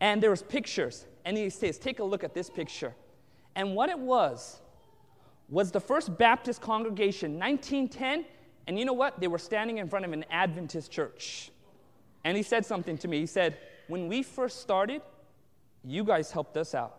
And 0.01 0.23
there 0.23 0.31
was 0.31 0.43
pictures. 0.43 1.07
And 1.25 1.37
he 1.37 1.51
says, 1.51 1.79
Take 1.79 2.01
a 2.01 2.05
look 2.05 2.25
at 2.25 2.35
this 2.35 2.51
picture. 2.51 2.95
And 3.55 3.75
what 3.75 3.89
it 3.89 3.99
was, 3.99 4.61
was 5.49 5.71
the 5.71 5.81
first 5.81 6.17
Baptist 6.19 6.61
congregation, 6.61 7.39
1910. 7.39 8.25
And 8.67 8.79
you 8.79 8.85
know 8.85 8.93
what? 8.93 9.21
They 9.21 9.29
were 9.29 9.39
standing 9.39 9.79
in 9.79 9.89
front 9.89 10.05
of 10.05 10.13
an 10.13 10.25
Adventist 10.31 10.91
church. 10.91 11.51
And 12.25 12.37
he 12.37 12.43
said 12.43 12.65
something 12.65 12.97
to 12.99 13.09
me. 13.09 13.21
He 13.21 13.27
said, 13.27 13.59
When 13.89 14.09
we 14.09 14.23
first 14.23 14.61
started, 14.61 15.03
you 15.85 16.05
guys 16.05 16.31
helped 16.31 16.57
us 16.57 16.75
out. 16.75 16.97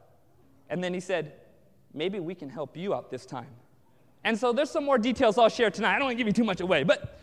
And 0.70 0.84
then 0.84 0.94
he 0.94 1.00
said, 1.00 1.34
maybe 1.94 2.20
we 2.20 2.36
can 2.36 2.50
help 2.50 2.76
you 2.76 2.94
out 2.94 3.12
this 3.12 3.26
time. 3.26 3.48
And 4.24 4.38
so 4.38 4.54
there's 4.54 4.72
some 4.72 4.86
more 4.86 4.98
details 4.98 5.38
I'll 5.38 5.50
share 5.50 5.70
tonight. 5.70 5.96
I 5.96 6.00
don't 6.00 6.06
want 6.06 6.18
to 6.18 6.18
give 6.18 6.28
you 6.28 6.34
too 6.34 6.44
much 6.44 6.62
away, 6.62 6.84
but 6.84 7.20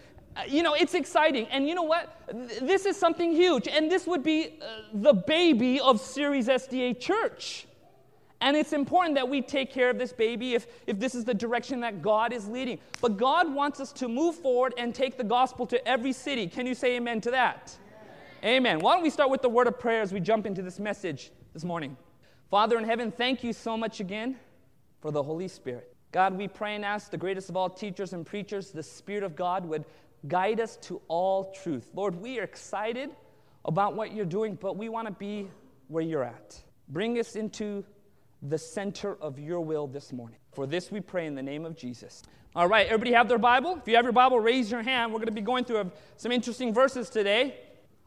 you 0.49 0.63
know, 0.63 0.75
it's 0.75 0.95
exciting. 0.95 1.47
And 1.49 1.69
you 1.69 1.75
know 1.75 1.83
what? 1.83 2.17
This 2.61 2.87
is 2.87 2.97
something 2.97 3.33
huge. 3.33 3.69
And 3.69 3.91
this 3.91 4.07
would 4.07 4.23
be 4.23 4.59
uh, 4.61 4.83
the 4.95 5.13
baby 5.13 5.81
of 5.81 6.01
Ceres 6.01 6.49
SDA 6.49 6.99
Church. 7.01 7.67
And 8.43 8.57
it's 8.57 8.73
important 8.73 9.17
that 9.17 9.29
we 9.29 9.43
take 9.43 9.71
care 9.71 9.91
of 9.91 9.99
this 9.99 10.13
baby 10.13 10.55
if, 10.55 10.67
if 10.87 10.99
this 10.99 11.15
is 11.15 11.25
the 11.25 11.35
direction 11.35 11.81
that 11.81 12.01
God 12.01 12.33
is 12.33 12.49
leading. 12.49 12.79
But 13.03 13.19
God 13.19 13.53
wants 13.53 13.81
us 13.81 13.93
to 13.93 14.09
move 14.09 14.37
forward 14.37 14.73
and 14.79 14.95
take 14.95 15.19
the 15.19 15.25
gospel 15.25 15.67
to 15.67 15.87
every 15.87 16.13
city. 16.13 16.47
Can 16.47 16.67
you 16.67 16.75
say 16.75 16.97
amen 16.97 17.21
to 17.23 17.31
that? 17.33 17.77
Amen. 18.43 18.57
amen. 18.57 18.79
Why 18.81 18.95
don't 18.95 19.03
we 19.03 19.11
start 19.11 19.29
with 19.29 19.43
the 19.43 19.51
word 19.51 19.67
of 19.67 19.79
prayer 19.79 20.01
as 20.01 20.13
we 20.13 20.21
jump 20.21 20.47
into 20.47 20.63
this 20.63 20.79
message 20.79 21.33
this 21.53 21.65
morning? 21.65 21.99
Father 22.51 22.79
in 22.79 22.85
heaven, 22.85 23.13
thank 23.13 23.45
you 23.45 23.53
so 23.53 23.77
much 23.77 24.01
again 24.01 24.37
for 25.01 25.11
the 25.11 25.23
Holy 25.23 25.47
Spirit. 25.47 25.95
God, 26.11 26.37
we 26.37 26.49
pray 26.49 26.75
and 26.75 26.85
ask 26.85 27.11
the 27.11 27.19
greatest 27.19 27.51
of 27.51 27.57
all 27.57 27.69
teachers 27.69 28.15
and 28.15 28.25
preachers, 28.25 28.71
the 28.71 28.83
Spirit 28.83 29.23
of 29.23 29.37
God, 29.37 29.67
would 29.67 29.85
guide 30.29 30.61
us 30.61 30.77
to 30.83 31.01
all 31.09 31.53
truth. 31.63 31.91
Lord, 31.95 32.15
we 32.15 32.39
are 32.39 32.45
excited 32.45 33.11
about 33.65 33.95
what 33.95 34.15
you're 34.15 34.25
doing, 34.25 34.59
but 34.61 34.77
we 34.77 34.89
want 34.89 35.07
to 35.07 35.13
be 35.13 35.51
where 35.89 36.03
you're 36.03 36.25
at. 36.25 36.63
Bring 36.89 37.19
us 37.19 37.37
into 37.37 37.85
the 38.43 38.59
center 38.59 39.17
of 39.21 39.39
your 39.39 39.61
will 39.61 39.87
this 39.87 40.13
morning. 40.13 40.39
For 40.53 40.67
this 40.67 40.91
we 40.91 41.01
pray 41.01 41.27
in 41.27 41.35
the 41.35 41.43
name 41.43 41.65
of 41.65 41.77
Jesus. 41.77 42.23
All 42.55 42.67
right, 42.67 42.87
everybody 42.87 43.13
have 43.13 43.29
their 43.29 43.39
Bible? 43.39 43.77
If 43.81 43.87
you 43.87 43.95
have 43.97 44.05
your 44.05 44.13
Bible, 44.13 44.41
raise 44.41 44.71
your 44.71 44.83
hand. 44.83 45.13
We're 45.13 45.19
going 45.19 45.27
to 45.27 45.33
be 45.33 45.41
going 45.41 45.65
through 45.65 45.91
some 46.17 46.33
interesting 46.33 46.75
verses 46.75 47.09
today. 47.09 47.55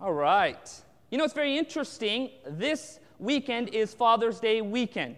All 0.02 0.14
right. 0.14 0.70
You 1.12 1.18
know, 1.18 1.24
it's 1.24 1.34
very 1.34 1.58
interesting. 1.58 2.30
This 2.46 3.00
weekend 3.20 3.70
is 3.70 3.94
Father's 3.94 4.40
Day 4.40 4.62
weekend. 4.62 5.16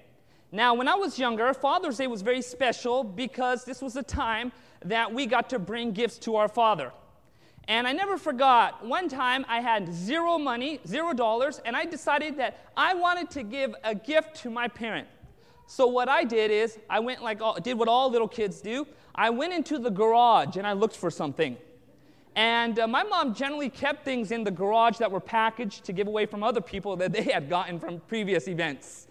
Now, 0.56 0.74
when 0.74 0.88
I 0.88 0.96
was 0.96 1.20
younger, 1.20 1.54
Father's 1.54 1.98
Day 1.98 2.08
was 2.08 2.22
very 2.22 2.42
special 2.42 3.04
because 3.04 3.66
this 3.66 3.82
was 3.82 3.98
a 3.98 4.04
time 4.04 4.54
that 4.86 5.14
we 5.14 5.26
got 5.26 5.50
to 5.50 5.60
bring 5.60 5.92
gifts 5.92 6.18
to 6.20 6.38
our 6.38 6.48
father. 6.48 6.94
And 7.68 7.86
I 7.86 7.92
never 7.92 8.18
forgot, 8.18 8.86
one 8.86 9.10
time 9.10 9.46
I 9.50 9.60
had 9.60 9.94
zero 9.94 10.38
money, 10.38 10.80
zero 10.88 11.12
dollars, 11.12 11.60
and 11.66 11.76
I 11.76 11.84
decided 11.84 12.38
that 12.38 12.58
I 12.78 12.94
wanted 12.94 13.30
to 13.32 13.44
give 13.44 13.76
a 13.84 13.94
gift 13.94 14.38
to 14.44 14.50
my 14.50 14.70
parent. 14.70 15.10
So 15.68 15.88
what 15.88 16.08
I 16.08 16.24
did 16.24 16.52
is 16.52 16.80
I 16.90 17.02
went 17.02 17.22
like 17.22 17.42
all, 17.42 17.60
did 17.60 17.78
what 17.78 17.90
all 17.90 18.10
little 18.10 18.30
kids 18.30 18.62
do. 18.62 18.88
I 19.14 19.32
went 19.32 19.52
into 19.52 19.78
the 19.78 19.92
garage 19.92 20.56
and 20.56 20.66
I 20.66 20.72
looked 20.72 20.96
for 20.96 21.12
something. 21.12 21.58
And 22.38 22.80
uh, 22.80 22.88
my 22.88 23.04
mom 23.04 23.34
generally 23.34 23.70
kept 23.70 24.06
things 24.06 24.32
in 24.32 24.46
the 24.46 24.52
garage 24.52 25.00
that 25.00 25.12
were 25.12 25.20
packaged 25.20 25.84
to 25.84 25.92
give 25.92 26.08
away 26.08 26.26
from 26.26 26.44
other 26.44 26.62
people 26.62 26.96
that 26.96 27.12
they 27.12 27.24
had 27.24 27.50
gotten 27.50 27.78
from 27.78 28.00
previous 28.08 28.48
events. 28.48 29.05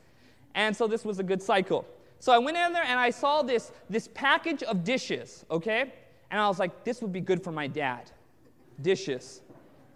And 0.54 0.76
so 0.76 0.86
this 0.86 1.04
was 1.04 1.18
a 1.18 1.22
good 1.22 1.42
cycle. 1.42 1.86
So 2.18 2.32
I 2.32 2.38
went 2.38 2.56
in 2.56 2.72
there 2.72 2.84
and 2.84 2.98
I 2.98 3.10
saw 3.10 3.42
this, 3.42 3.72
this 3.90 4.08
package 4.14 4.62
of 4.62 4.84
dishes, 4.84 5.44
okay? 5.50 5.92
And 6.30 6.40
I 6.40 6.48
was 6.48 6.58
like, 6.58 6.84
this 6.84 7.02
would 7.02 7.12
be 7.12 7.20
good 7.20 7.42
for 7.42 7.52
my 7.52 7.66
dad. 7.66 8.10
Dishes. 8.80 9.42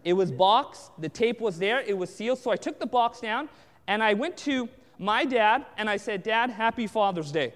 It 0.05 0.13
was 0.13 0.31
boxed, 0.31 0.91
the 0.99 1.09
tape 1.09 1.41
was 1.41 1.59
there, 1.59 1.81
it 1.81 1.97
was 1.97 2.15
sealed. 2.15 2.39
So 2.39 2.51
I 2.51 2.57
took 2.57 2.79
the 2.79 2.87
box 2.87 3.21
down 3.21 3.49
and 3.87 4.03
I 4.03 4.15
went 4.15 4.37
to 4.39 4.69
my 4.99 5.25
dad 5.25 5.67
and 5.77 5.89
I 5.89 5.97
said, 5.97 6.23
Dad, 6.23 6.51
happy 6.51 6.87
Father's 6.87 7.33
Day. 7.33 7.55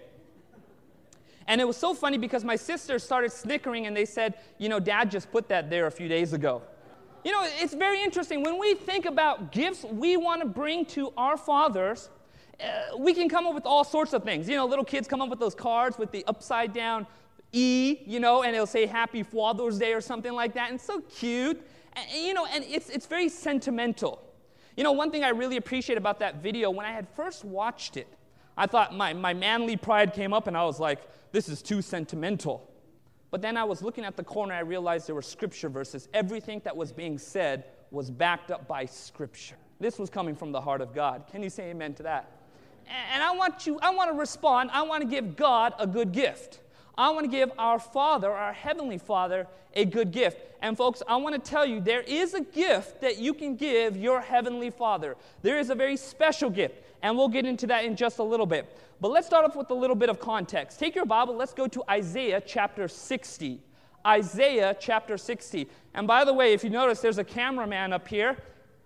And 1.49 1.61
it 1.61 1.65
was 1.65 1.77
so 1.77 1.93
funny 1.93 2.19
because 2.19 2.45
my 2.45 2.57
sisters 2.57 3.03
started 3.03 3.33
snickering 3.33 3.87
and 3.87 3.97
they 3.97 4.05
said, 4.05 4.35
You 4.59 4.69
know, 4.69 4.79
dad 4.79 5.11
just 5.11 5.31
put 5.31 5.49
that 5.49 5.71
there 5.71 5.87
a 5.87 5.91
few 5.91 6.09
days 6.09 6.33
ago. 6.33 6.63
You 7.25 7.33
know, 7.33 7.47
it's 7.61 7.75
very 7.75 8.03
interesting. 8.03 8.43
When 8.43 8.59
we 8.59 8.75
think 8.75 9.07
about 9.07 9.53
gifts 9.53 9.85
we 9.85 10.17
want 10.17 10.41
to 10.41 10.49
bring 10.49 10.85
to 10.87 11.13
our 11.17 11.37
fathers, 11.37 12.09
we 12.99 13.15
can 13.15 13.29
come 13.29 13.47
up 13.47 13.55
with 13.55 13.67
all 13.67 13.85
sorts 13.85 14.13
of 14.13 14.23
things. 14.23 14.49
You 14.49 14.57
know, 14.57 14.67
little 14.67 14.85
kids 14.85 15.09
come 15.09 15.21
up 15.21 15.29
with 15.29 15.41
those 15.41 15.55
cards 15.55 15.99
with 15.99 16.11
the 16.13 16.25
upside 16.27 16.73
down 16.73 17.07
E, 17.53 17.99
you 18.07 18.19
know, 18.19 18.43
and 18.43 18.55
it'll 18.55 18.67
say 18.67 18.87
Happy 18.87 19.23
Father's 19.23 19.79
Day 19.79 19.93
or 19.93 20.01
something 20.01 20.33
like 20.33 20.55
that. 20.55 20.71
And 20.71 20.81
so 20.81 21.01
cute. 21.01 21.61
And, 21.95 22.07
you 22.11 22.33
know, 22.35 22.47
and 22.47 22.65
it's, 22.65 22.89
it's 22.89 23.07
very 23.07 23.29
sentimental. 23.29 24.23
You 24.77 24.85
know, 24.85 24.93
one 24.93 25.11
thing 25.11 25.23
I 25.23 25.29
really 25.29 25.59
appreciate 25.59 25.99
about 25.99 26.19
that 26.21 26.43
video, 26.43 26.71
when 26.71 26.87
I 26.87 26.93
had 26.93 27.07
first 27.11 27.45
watched 27.45 27.99
it, 27.99 28.09
I 28.57 28.67
thought 28.67 28.95
my, 28.95 29.13
my 29.13 29.35
manly 29.35 29.77
pride 29.77 30.15
came 30.15 30.33
up 30.33 30.47
and 30.47 30.57
I 30.57 30.65
was 30.65 30.81
like, 30.81 31.03
this 31.31 31.49
is 31.49 31.61
too 31.63 31.83
sentimental. 31.83 32.69
But 33.31 33.43
then 33.43 33.57
I 33.57 33.65
was 33.65 33.83
looking 33.83 34.05
at 34.05 34.17
the 34.17 34.25
corner, 34.25 34.55
I 34.55 34.61
realized 34.61 35.07
there 35.07 35.15
were 35.15 35.23
scripture 35.23 35.69
verses. 35.69 36.09
Everything 36.13 36.61
that 36.65 36.77
was 36.77 36.93
being 36.93 37.19
said 37.19 37.65
was 37.91 38.11
backed 38.11 38.51
up 38.51 38.67
by 38.67 38.87
scripture. 38.87 39.57
This 39.81 39.99
was 39.99 40.09
coming 40.09 40.35
from 40.35 40.53
the 40.53 40.61
heart 40.61 40.81
of 40.81 40.95
God. 40.95 41.25
Can 41.31 41.43
you 41.43 41.51
say 41.51 41.71
amen 41.71 41.95
to 41.95 42.03
that? 42.05 42.31
And 43.13 43.23
I 43.23 43.35
want 43.35 43.67
you, 43.67 43.79
I 43.81 43.91
want 43.95 44.11
to 44.11 44.17
respond. 44.17 44.71
I 44.73 44.83
want 44.83 45.03
to 45.03 45.09
give 45.09 45.37
God 45.37 45.75
a 45.79 45.87
good 45.87 46.13
gift. 46.13 46.61
I 46.97 47.11
want 47.11 47.25
to 47.25 47.31
give 47.31 47.51
our 47.59 47.79
Father, 47.79 48.31
our 48.31 48.53
Heavenly 48.53 48.99
Father, 48.99 49.47
a 49.75 49.85
good 49.85 50.13
gift. 50.13 50.39
And 50.61 50.77
folks, 50.77 51.03
I 51.09 51.17
want 51.17 51.35
to 51.35 51.51
tell 51.51 51.65
you 51.65 51.81
there 51.81 52.03
is 52.03 52.35
a 52.35 52.41
gift 52.41 53.01
that 53.01 53.19
you 53.19 53.35
can 53.35 53.57
give 53.57 53.97
your 53.97 54.21
Heavenly 54.21 54.71
Father. 54.71 55.17
There 55.43 55.59
is 55.59 55.71
a 55.71 55.75
very 55.75 55.97
special 55.97 56.51
gift, 56.51 56.83
and 57.03 57.17
we'll 57.17 57.29
get 57.29 57.47
into 57.47 57.67
that 57.69 57.85
in 57.85 57.97
just 57.97 58.19
a 58.19 58.23
little 58.23 58.47
bit. 58.47 58.79
But 59.01 59.11
let's 59.11 59.27
start 59.27 59.45
off 59.45 59.57
with 59.57 59.71
a 59.71 59.75
little 59.75 59.97
bit 59.97 60.11
of 60.11 60.21
context. 60.21 60.79
Take 60.79 60.95
your 60.95 61.07
Bible, 61.07 61.35
let's 61.35 61.55
go 61.55 61.67
to 61.67 61.83
Isaiah 61.91 62.43
chapter 62.45 62.87
60. 62.87 63.61
Isaiah 64.07 64.77
chapter 64.79 65.17
60. 65.17 65.69
And 65.95 66.07
by 66.07 66.25
the 66.25 66.33
way, 66.33 66.53
if 66.53 66.63
you 66.63 66.71
notice, 66.71 67.01
there's 67.01 67.19
a 67.19 67.25
cameraman 67.25 67.93
up 67.93 68.07
here, 68.07 68.37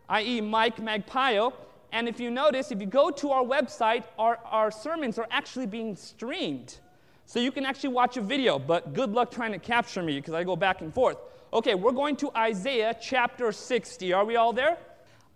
i.e., 0.08 0.40
Mike 0.40 0.76
Magpio. 0.76 1.52
And 1.92 2.08
if 2.08 2.20
you 2.20 2.30
notice, 2.30 2.70
if 2.70 2.80
you 2.80 2.86
go 2.86 3.10
to 3.10 3.30
our 3.30 3.44
website, 3.44 4.04
our, 4.18 4.38
our 4.44 4.70
sermons 4.70 5.18
are 5.18 5.26
actually 5.30 5.66
being 5.66 5.96
streamed. 5.96 6.78
So 7.26 7.40
you 7.40 7.50
can 7.50 7.64
actually 7.64 7.90
watch 7.90 8.16
a 8.16 8.20
video, 8.20 8.58
but 8.58 8.92
good 8.92 9.10
luck 9.10 9.30
trying 9.30 9.52
to 9.52 9.58
capture 9.58 10.02
me 10.02 10.16
because 10.16 10.34
I 10.34 10.44
go 10.44 10.56
back 10.56 10.80
and 10.80 10.94
forth. 10.94 11.18
Okay, 11.52 11.74
we're 11.74 11.92
going 11.92 12.16
to 12.16 12.30
Isaiah 12.36 12.94
chapter 13.00 13.50
60. 13.50 14.12
Are 14.12 14.24
we 14.24 14.36
all 14.36 14.52
there? 14.52 14.78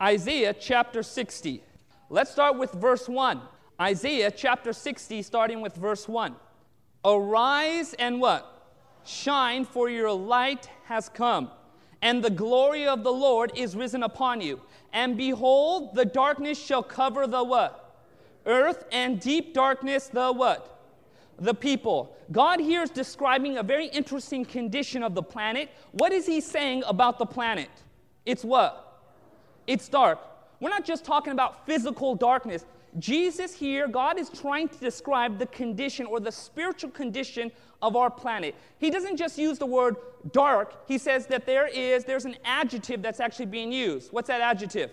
Isaiah 0.00 0.54
chapter 0.54 1.02
60. 1.02 1.62
Let's 2.08 2.30
start 2.30 2.56
with 2.56 2.72
verse 2.72 3.08
1. 3.08 3.40
Isaiah 3.80 4.30
chapter 4.30 4.72
60, 4.72 5.22
starting 5.22 5.60
with 5.60 5.74
verse 5.74 6.08
1. 6.08 6.34
Arise 7.04 7.94
and 7.94 8.20
what? 8.20 8.68
Shine, 9.04 9.64
for 9.64 9.88
your 9.88 10.12
light 10.12 10.68
has 10.84 11.08
come, 11.08 11.50
and 12.02 12.22
the 12.22 12.30
glory 12.30 12.86
of 12.86 13.02
the 13.02 13.12
Lord 13.12 13.52
is 13.54 13.76
risen 13.76 14.02
upon 14.02 14.40
you. 14.40 14.60
And 14.92 15.16
behold, 15.16 15.94
the 15.94 16.04
darkness 16.04 16.58
shall 16.58 16.82
cover 16.82 17.26
the 17.26 17.44
what? 17.44 17.96
Earth, 18.46 18.84
and 18.90 19.20
deep 19.20 19.52
darkness 19.54 20.08
the 20.08 20.32
what? 20.32 20.78
The 21.38 21.54
people. 21.54 22.16
God 22.32 22.60
here 22.60 22.82
is 22.82 22.90
describing 22.90 23.58
a 23.58 23.62
very 23.62 23.86
interesting 23.86 24.44
condition 24.44 25.02
of 25.02 25.14
the 25.14 25.22
planet. 25.22 25.70
What 25.92 26.12
is 26.12 26.26
he 26.26 26.40
saying 26.40 26.82
about 26.86 27.18
the 27.18 27.26
planet? 27.26 27.70
It's 28.24 28.44
what? 28.44 29.02
It's 29.66 29.88
dark. 29.88 30.18
We're 30.60 30.70
not 30.70 30.84
just 30.84 31.04
talking 31.04 31.32
about 31.32 31.66
physical 31.66 32.14
darkness. 32.14 32.64
Jesus 32.98 33.54
here, 33.54 33.86
God 33.86 34.18
is 34.18 34.28
trying 34.28 34.68
to 34.68 34.78
describe 34.78 35.38
the 35.38 35.46
condition 35.46 36.06
or 36.06 36.18
the 36.18 36.32
spiritual 36.32 36.90
condition 36.90 37.52
of 37.82 37.96
our 37.96 38.10
planet. 38.10 38.54
He 38.78 38.90
doesn't 38.90 39.16
just 39.16 39.38
use 39.38 39.58
the 39.58 39.66
word 39.66 39.96
dark, 40.32 40.86
he 40.86 40.98
says 40.98 41.26
that 41.26 41.46
there 41.46 41.66
is 41.66 42.04
there's 42.04 42.24
an 42.24 42.36
adjective 42.44 43.00
that's 43.00 43.20
actually 43.20 43.46
being 43.46 43.72
used. 43.72 44.12
What's 44.12 44.28
that 44.28 44.40
adjective? 44.40 44.90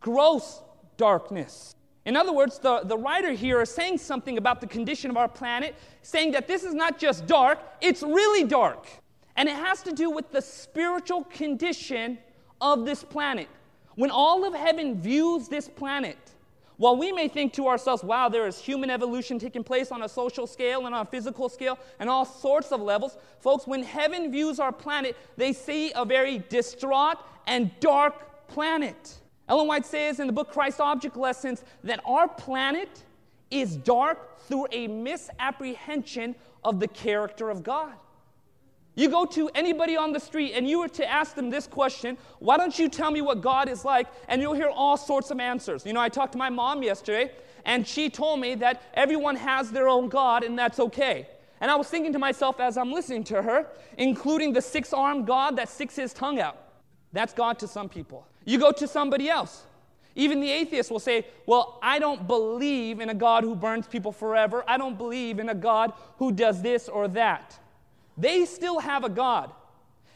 Gross 0.00 0.62
darkness. 0.96 1.74
In 2.04 2.16
other 2.16 2.32
words, 2.32 2.58
the, 2.58 2.80
the 2.84 2.96
writer 2.96 3.32
here 3.32 3.60
is 3.60 3.70
saying 3.70 3.98
something 3.98 4.38
about 4.38 4.60
the 4.60 4.66
condition 4.66 5.10
of 5.10 5.16
our 5.16 5.28
planet, 5.28 5.74
saying 6.02 6.32
that 6.32 6.48
this 6.48 6.64
is 6.64 6.72
not 6.72 6.98
just 6.98 7.26
dark, 7.26 7.58
it's 7.80 8.02
really 8.02 8.44
dark. 8.44 8.86
And 9.36 9.48
it 9.48 9.56
has 9.56 9.82
to 9.82 9.92
do 9.92 10.10
with 10.10 10.32
the 10.32 10.40
spiritual 10.40 11.24
condition 11.24 12.18
of 12.60 12.86
this 12.86 13.04
planet. 13.04 13.48
When 13.94 14.10
all 14.10 14.44
of 14.44 14.54
heaven 14.54 15.00
views 15.00 15.48
this 15.48 15.68
planet, 15.68 16.16
while 16.78 16.96
we 16.96 17.10
may 17.10 17.26
think 17.26 17.52
to 17.54 17.66
ourselves, 17.66 18.04
wow, 18.04 18.28
there 18.28 18.46
is 18.46 18.58
human 18.58 18.88
evolution 18.88 19.38
taking 19.38 19.64
place 19.64 19.90
on 19.90 20.02
a 20.02 20.08
social 20.08 20.46
scale 20.46 20.86
and 20.86 20.94
on 20.94 21.02
a 21.02 21.10
physical 21.10 21.48
scale 21.48 21.76
and 21.98 22.08
all 22.08 22.24
sorts 22.24 22.70
of 22.70 22.80
levels, 22.80 23.16
folks, 23.40 23.66
when 23.66 23.82
heaven 23.82 24.30
views 24.30 24.60
our 24.60 24.72
planet, 24.72 25.16
they 25.36 25.52
see 25.52 25.92
a 25.96 26.04
very 26.04 26.38
distraught 26.48 27.18
and 27.48 27.70
dark 27.80 28.46
planet. 28.46 29.18
Ellen 29.48 29.66
White 29.66 29.86
says 29.86 30.20
in 30.20 30.28
the 30.28 30.32
book 30.32 30.52
Christ 30.52 30.80
Object 30.80 31.16
Lessons 31.16 31.64
that 31.82 32.00
our 32.06 32.28
planet 32.28 33.02
is 33.50 33.76
dark 33.76 34.38
through 34.42 34.68
a 34.70 34.86
misapprehension 34.86 36.36
of 36.62 36.78
the 36.78 36.88
character 36.88 37.50
of 37.50 37.64
God. 37.64 37.94
You 38.98 39.08
go 39.08 39.24
to 39.26 39.48
anybody 39.54 39.96
on 39.96 40.12
the 40.12 40.18
street 40.18 40.54
and 40.54 40.68
you 40.68 40.80
were 40.80 40.88
to 40.88 41.08
ask 41.08 41.36
them 41.36 41.50
this 41.50 41.68
question, 41.68 42.18
why 42.40 42.56
don't 42.56 42.76
you 42.76 42.88
tell 42.88 43.12
me 43.12 43.20
what 43.20 43.40
God 43.40 43.68
is 43.68 43.84
like? 43.84 44.08
And 44.26 44.42
you'll 44.42 44.54
hear 44.54 44.70
all 44.70 44.96
sorts 44.96 45.30
of 45.30 45.38
answers. 45.38 45.86
You 45.86 45.92
know, 45.92 46.00
I 46.00 46.08
talked 46.08 46.32
to 46.32 46.38
my 46.38 46.50
mom 46.50 46.82
yesterday 46.82 47.30
and 47.64 47.86
she 47.86 48.10
told 48.10 48.40
me 48.40 48.56
that 48.56 48.82
everyone 48.94 49.36
has 49.36 49.70
their 49.70 49.88
own 49.88 50.08
God 50.08 50.42
and 50.42 50.58
that's 50.58 50.80
okay. 50.80 51.28
And 51.60 51.70
I 51.70 51.76
was 51.76 51.86
thinking 51.86 52.12
to 52.12 52.18
myself 52.18 52.58
as 52.58 52.76
I'm 52.76 52.90
listening 52.90 53.22
to 53.24 53.40
her, 53.40 53.68
including 53.98 54.52
the 54.52 54.60
six 54.60 54.92
armed 54.92 55.28
God 55.28 55.54
that 55.58 55.68
sticks 55.68 55.94
his 55.94 56.12
tongue 56.12 56.40
out. 56.40 56.58
That's 57.12 57.32
God 57.32 57.56
to 57.60 57.68
some 57.68 57.88
people. 57.88 58.26
You 58.44 58.58
go 58.58 58.72
to 58.72 58.88
somebody 58.88 59.30
else. 59.30 59.62
Even 60.16 60.40
the 60.40 60.50
atheist 60.50 60.90
will 60.90 60.98
say, 60.98 61.24
Well, 61.46 61.78
I 61.80 62.00
don't 62.00 62.26
believe 62.26 62.98
in 62.98 63.10
a 63.10 63.14
God 63.14 63.44
who 63.44 63.54
burns 63.54 63.86
people 63.86 64.10
forever. 64.10 64.64
I 64.66 64.76
don't 64.76 64.98
believe 64.98 65.38
in 65.38 65.50
a 65.50 65.54
God 65.54 65.92
who 66.16 66.32
does 66.32 66.62
this 66.62 66.88
or 66.88 67.06
that. 67.08 67.60
They 68.18 68.44
still 68.44 68.80
have 68.80 69.04
a 69.04 69.08
God, 69.08 69.52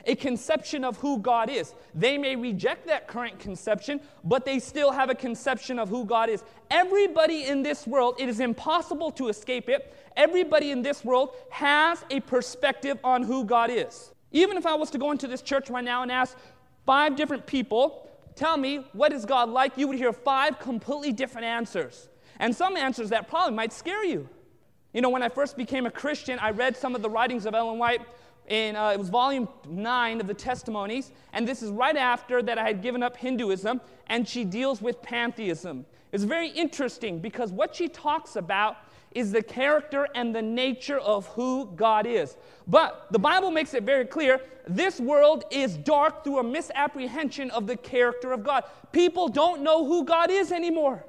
a 0.05 0.17
conception 0.17 0.85
of 0.85 0.97
who 0.99 1.19
God 1.19 1.49
is. 1.49 1.75
They 1.95 2.19
may 2.19 2.35
reject 2.35 2.89
that 2.89 3.07
current 3.07 3.39
conception, 3.39 4.01
but 4.25 4.45
they 4.45 4.59
still 4.59 4.91
have 4.91 5.09
a 5.09 5.15
conception 5.15 5.79
of 5.79 5.89
who 5.89 6.05
God 6.05 6.29
is. 6.29 6.43
Everybody 6.71 7.45
in 7.45 7.63
this 7.63 7.87
world, 7.87 8.17
it 8.19 8.29
is 8.29 8.41
impossible 8.41 9.13
to 9.13 9.29
escape 9.29 9.69
it. 9.69 9.95
Everybody 10.17 10.73
in 10.73 10.83
this 10.83 11.05
world 11.05 11.37
has 11.51 12.05
a 12.11 12.21
perspective 12.21 12.99
on 13.05 13.23
who 13.23 13.45
God 13.45 13.71
is. 13.71 14.11
Even 14.33 14.57
if 14.57 14.67
I 14.67 14.75
was 14.75 14.91
to 14.91 14.99
go 14.99 15.13
into 15.13 15.29
this 15.29 15.43
church 15.43 15.71
right 15.71 15.85
now 15.85 16.03
and 16.03 16.11
ask 16.11 16.37
five 16.85 17.15
different 17.15 17.47
people, 17.47 18.09
tell 18.35 18.57
me, 18.57 18.85
what 18.93 19.13
is 19.13 19.25
God 19.25 19.49
like? 19.49 19.79
You 19.79 19.87
would 19.89 19.99
hear 19.99 20.13
five 20.13 20.59
completely 20.59 21.13
different 21.13 21.47
answers. 21.47 22.09
And 22.41 22.55
some 22.57 22.77
answers 22.77 23.11
that 23.11 23.29
probably 23.29 23.55
might 23.55 23.73
scare 23.73 24.05
you. 24.05 24.29
You 24.93 25.01
know, 25.01 25.09
when 25.09 25.23
I 25.23 25.29
first 25.29 25.57
became 25.57 25.87
a 25.87 25.91
Christian, 25.91 26.39
I 26.39 26.51
read 26.51 26.77
some 26.77 26.95
of 26.95 27.03
the 27.03 27.09
writings 27.09 27.47
of 27.47 27.55
Ellen 27.55 27.79
White. 27.79 28.03
In, 28.49 28.77
uh, 28.77 28.91
it 28.91 28.99
was 28.99 29.09
volume 29.09 29.49
nine 29.69 30.21
of 30.21 30.27
the 30.27 30.35
testimonies, 30.35 31.13
and 31.33 31.47
this 31.47 31.63
is 31.63 31.71
right 31.71 31.97
after 31.97 32.43
that 32.43 32.59
I 32.59 32.65
had 32.65 32.83
given 32.83 33.03
up 33.03 33.17
Hinduism, 33.17 33.81
and 34.09 34.29
she 34.29 34.45
deals 34.45 34.83
with 34.83 35.01
pantheism. 35.01 35.87
It's 36.11 36.25
very 36.25 36.49
interesting 36.49 37.21
because 37.21 37.53
what 37.53 37.75
she 37.75 37.89
talks 37.89 38.37
about 38.37 38.79
is 39.13 39.31
the 39.31 39.43
character 39.43 40.09
and 40.15 40.35
the 40.35 40.43
nature 40.43 40.99
of 40.99 41.27
who 41.29 41.71
God 41.77 42.07
is. 42.07 42.37
But 42.67 43.07
the 43.11 43.19
Bible 43.19 43.51
makes 43.51 43.75
it 43.75 43.85
very 43.85 44.05
clear 44.05 44.41
this 44.67 45.01
world 45.01 45.45
is 45.51 45.77
dark 45.77 46.25
through 46.25 46.39
a 46.39 46.45
misapprehension 46.45 47.51
of 47.53 47.67
the 47.67 47.77
character 47.77 48.33
of 48.33 48.43
God. 48.43 48.65
People 48.91 49.29
don't 49.29 49.63
know 49.63 49.85
who 49.85 50.05
God 50.05 50.31
is 50.31 50.53
anymore. 50.53 51.05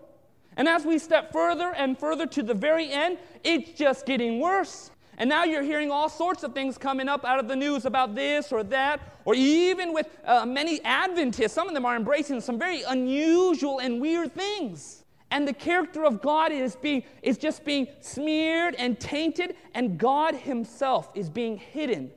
And 0.58 0.68
as 0.68 0.86
we 0.86 1.00
step 1.00 1.32
further 1.32 1.74
and 1.76 1.98
further 1.98 2.26
to 2.28 2.44
the 2.44 2.54
very 2.54 2.92
end, 2.92 3.18
it's 3.44 3.72
just 3.72 4.06
getting 4.06 4.40
worse. 4.40 4.92
And 5.18 5.30
now 5.30 5.44
you're 5.44 5.64
hearing 5.64 5.92
all 5.92 6.10
sorts 6.10 6.44
of 6.44 6.54
things 6.54 6.78
coming 6.78 7.08
up 7.08 7.24
out 7.24 7.40
of 7.40 7.48
the 7.48 7.56
news 7.56 7.86
about 7.86 8.16
this 8.16 8.52
or 8.52 8.64
that, 8.64 9.00
or 9.26 9.36
even 9.36 9.94
with 9.94 10.08
uh, 10.26 10.46
many 10.46 10.82
Adventists, 10.84 11.54
some 11.54 11.68
of 11.68 11.74
them 11.74 11.86
are 11.86 11.96
embracing 11.96 12.42
some 12.42 12.58
very 12.58 12.82
unusual 12.84 13.80
and 13.80 14.02
weird 14.02 14.34
things. 14.34 15.04
And 15.30 15.48
the 15.48 15.54
character 15.54 16.06
of 16.06 16.22
God 16.22 16.52
is, 16.52 16.76
being, 16.76 17.04
is 17.22 17.38
just 17.38 17.64
being 17.64 17.88
smeared 18.02 18.76
and 18.76 19.00
tainted, 19.00 19.56
and 19.74 19.98
God 19.98 20.36
Himself 20.36 21.10
is 21.16 21.30
being 21.30 21.58
hidden 21.58 22.12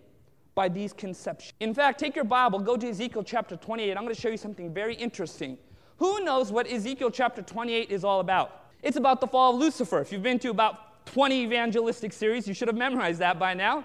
by 0.54 0.68
these 0.68 0.92
conceptions. 0.92 1.52
In 1.60 1.74
fact, 1.74 2.00
take 2.00 2.16
your 2.16 2.24
Bible, 2.24 2.58
go 2.58 2.76
to 2.76 2.88
Ezekiel 2.88 3.22
chapter 3.22 3.56
28. 3.56 3.90
I'm 3.96 4.02
going 4.02 4.14
to 4.14 4.20
show 4.20 4.30
you 4.30 4.36
something 4.36 4.72
very 4.72 4.94
interesting. 4.94 5.58
Who 5.98 6.20
knows 6.24 6.52
what 6.52 6.70
Ezekiel 6.70 7.10
chapter 7.10 7.42
28 7.42 7.90
is 7.90 8.04
all 8.04 8.20
about? 8.20 8.66
It's 8.82 8.96
about 8.96 9.20
the 9.20 9.26
fall 9.26 9.54
of 9.54 9.60
Lucifer. 9.60 10.00
If 10.00 10.12
you've 10.12 10.22
been 10.22 10.38
to 10.40 10.50
about 10.50 11.06
20 11.06 11.44
evangelistic 11.44 12.12
series, 12.12 12.46
you 12.46 12.52
should 12.52 12.68
have 12.68 12.76
memorized 12.76 13.20
that 13.20 13.38
by 13.38 13.54
now. 13.54 13.84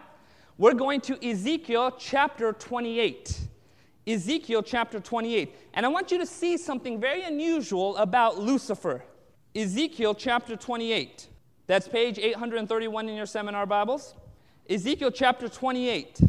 We're 0.58 0.74
going 0.74 1.00
to 1.02 1.26
Ezekiel 1.26 1.96
chapter 1.98 2.52
28. 2.52 3.40
Ezekiel 4.06 4.62
chapter 4.62 5.00
28. 5.00 5.56
And 5.74 5.86
I 5.86 5.90
want 5.90 6.12
you 6.12 6.18
to 6.18 6.26
see 6.26 6.58
something 6.58 7.00
very 7.00 7.24
unusual 7.24 7.96
about 7.98 8.38
Lucifer. 8.38 9.04
Ezekiel 9.56 10.14
chapter 10.14 10.58
28. 10.58 11.28
That's 11.68 11.88
page 11.88 12.20
831 12.20 13.08
in 13.08 13.16
your 13.16 13.26
seminar 13.26 13.66
Bibles. 13.66 14.16
Ezekiel 14.70 15.12
chapter 15.12 15.48
28. 15.48 16.20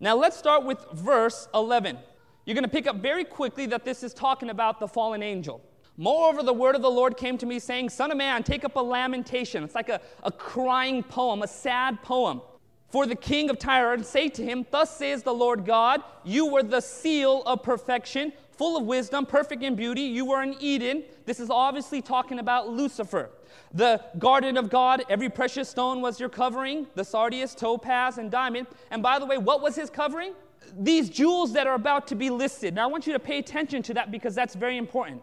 Now 0.00 0.16
let's 0.16 0.36
start 0.36 0.64
with 0.64 0.84
verse 0.92 1.48
11 1.54 1.98
you're 2.44 2.54
going 2.54 2.64
to 2.64 2.70
pick 2.70 2.86
up 2.86 2.96
very 2.96 3.24
quickly 3.24 3.66
that 3.66 3.84
this 3.84 4.02
is 4.02 4.12
talking 4.12 4.50
about 4.50 4.80
the 4.80 4.88
fallen 4.88 5.22
angel. 5.22 5.60
Moreover, 5.96 6.42
the 6.42 6.52
word 6.52 6.74
of 6.74 6.82
the 6.82 6.90
Lord 6.90 7.16
came 7.16 7.36
to 7.38 7.46
me, 7.46 7.58
saying, 7.58 7.90
Son 7.90 8.10
of 8.10 8.16
man, 8.16 8.42
take 8.42 8.64
up 8.64 8.76
a 8.76 8.80
lamentation. 8.80 9.62
It's 9.62 9.74
like 9.74 9.90
a, 9.90 10.00
a 10.22 10.32
crying 10.32 11.02
poem, 11.02 11.42
a 11.42 11.46
sad 11.46 12.02
poem. 12.02 12.40
For 12.88 13.06
the 13.06 13.16
king 13.16 13.48
of 13.48 13.58
Tyre, 13.58 13.94
and 13.94 14.04
say 14.04 14.28
to 14.28 14.42
him, 14.42 14.66
Thus 14.70 14.96
says 14.96 15.22
the 15.22 15.32
Lord 15.32 15.64
God, 15.64 16.02
You 16.24 16.46
were 16.46 16.62
the 16.62 16.80
seal 16.80 17.42
of 17.44 17.62
perfection, 17.62 18.32
full 18.50 18.76
of 18.76 18.84
wisdom, 18.84 19.24
perfect 19.24 19.62
in 19.62 19.74
beauty. 19.76 20.02
You 20.02 20.24
were 20.24 20.42
in 20.42 20.56
Eden. 20.60 21.04
This 21.24 21.40
is 21.40 21.50
obviously 21.50 22.02
talking 22.02 22.38
about 22.38 22.68
Lucifer. 22.68 23.30
The 23.74 24.02
garden 24.18 24.56
of 24.56 24.68
God, 24.68 25.04
every 25.08 25.30
precious 25.30 25.68
stone 25.68 26.00
was 26.00 26.20
your 26.20 26.28
covering, 26.28 26.86
the 26.94 27.04
sardius, 27.04 27.54
topaz, 27.54 28.18
and 28.18 28.30
diamond. 28.30 28.66
And 28.90 29.02
by 29.02 29.18
the 29.18 29.26
way, 29.26 29.38
what 29.38 29.62
was 29.62 29.76
his 29.76 29.88
covering? 29.88 30.34
These 30.78 31.10
jewels 31.10 31.52
that 31.52 31.66
are 31.66 31.74
about 31.74 32.06
to 32.08 32.14
be 32.14 32.30
listed. 32.30 32.74
Now, 32.74 32.84
I 32.84 32.86
want 32.86 33.06
you 33.06 33.12
to 33.12 33.18
pay 33.18 33.38
attention 33.38 33.82
to 33.84 33.94
that 33.94 34.10
because 34.10 34.34
that's 34.34 34.54
very 34.54 34.76
important. 34.76 35.22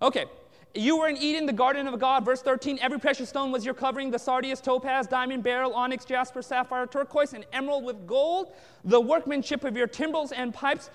Okay, 0.00 0.26
you 0.74 0.98
were 0.98 1.08
in 1.08 1.16
Eden, 1.16 1.46
the 1.46 1.52
garden 1.52 1.88
of 1.88 1.98
God, 1.98 2.24
verse 2.24 2.42
13. 2.42 2.78
Every 2.80 3.00
precious 3.00 3.28
stone 3.28 3.50
was 3.50 3.64
your 3.64 3.74
covering 3.74 4.10
the 4.10 4.18
sardius, 4.18 4.60
topaz, 4.60 5.06
diamond, 5.06 5.42
beryl, 5.42 5.74
onyx, 5.74 6.04
jasper, 6.04 6.42
sapphire, 6.42 6.86
turquoise, 6.86 7.32
and 7.32 7.46
emerald 7.52 7.84
with 7.84 8.06
gold. 8.06 8.52
The 8.84 9.00
workmanship 9.00 9.64
of 9.64 9.76
your 9.76 9.86
timbrels 9.86 10.30
and 10.32 10.52
pipes 10.52 10.90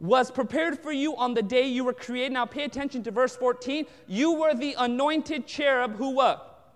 was 0.00 0.30
prepared 0.30 0.78
for 0.78 0.92
you 0.92 1.16
on 1.16 1.34
the 1.34 1.42
day 1.42 1.66
you 1.66 1.84
were 1.84 1.92
created. 1.92 2.32
Now, 2.32 2.46
pay 2.46 2.64
attention 2.64 3.02
to 3.04 3.10
verse 3.10 3.36
14. 3.36 3.86
You 4.06 4.32
were 4.32 4.54
the 4.54 4.74
anointed 4.78 5.46
cherub 5.46 5.96
who 5.96 6.10
what? 6.10 6.74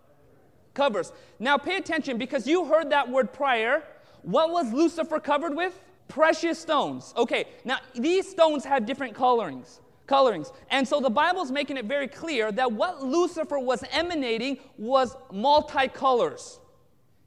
Covers. 0.75 1.13
Now, 1.39 1.57
pay 1.57 1.77
attention 1.77 2.19
because 2.19 2.47
you 2.47 2.67
heard 2.67 2.91
that 2.91 3.09
word 3.09 3.33
prior. 3.33 3.83
What 4.23 4.51
was 4.51 4.73
Lucifer 4.73 5.21
covered 5.21 5.57
with? 5.57 5.81
Precious 6.13 6.59
stones. 6.59 7.15
Okay, 7.17 7.47
now 7.65 7.79
these 7.95 8.29
stones 8.29 8.65
have 8.67 8.85
different 8.85 9.15
colorings. 9.15 9.81
Colorings. 10.07 10.53
And 10.71 10.87
so 10.87 11.01
the 11.01 11.09
Bible's 11.09 11.51
making 11.51 11.79
it 11.79 11.87
very 11.87 12.07
clear 12.07 12.53
that 12.53 12.71
what 12.71 13.03
Lucifer 13.03 13.59
was 13.59 13.83
emanating 13.91 14.59
was 14.77 15.17
multicolors. 15.33 16.59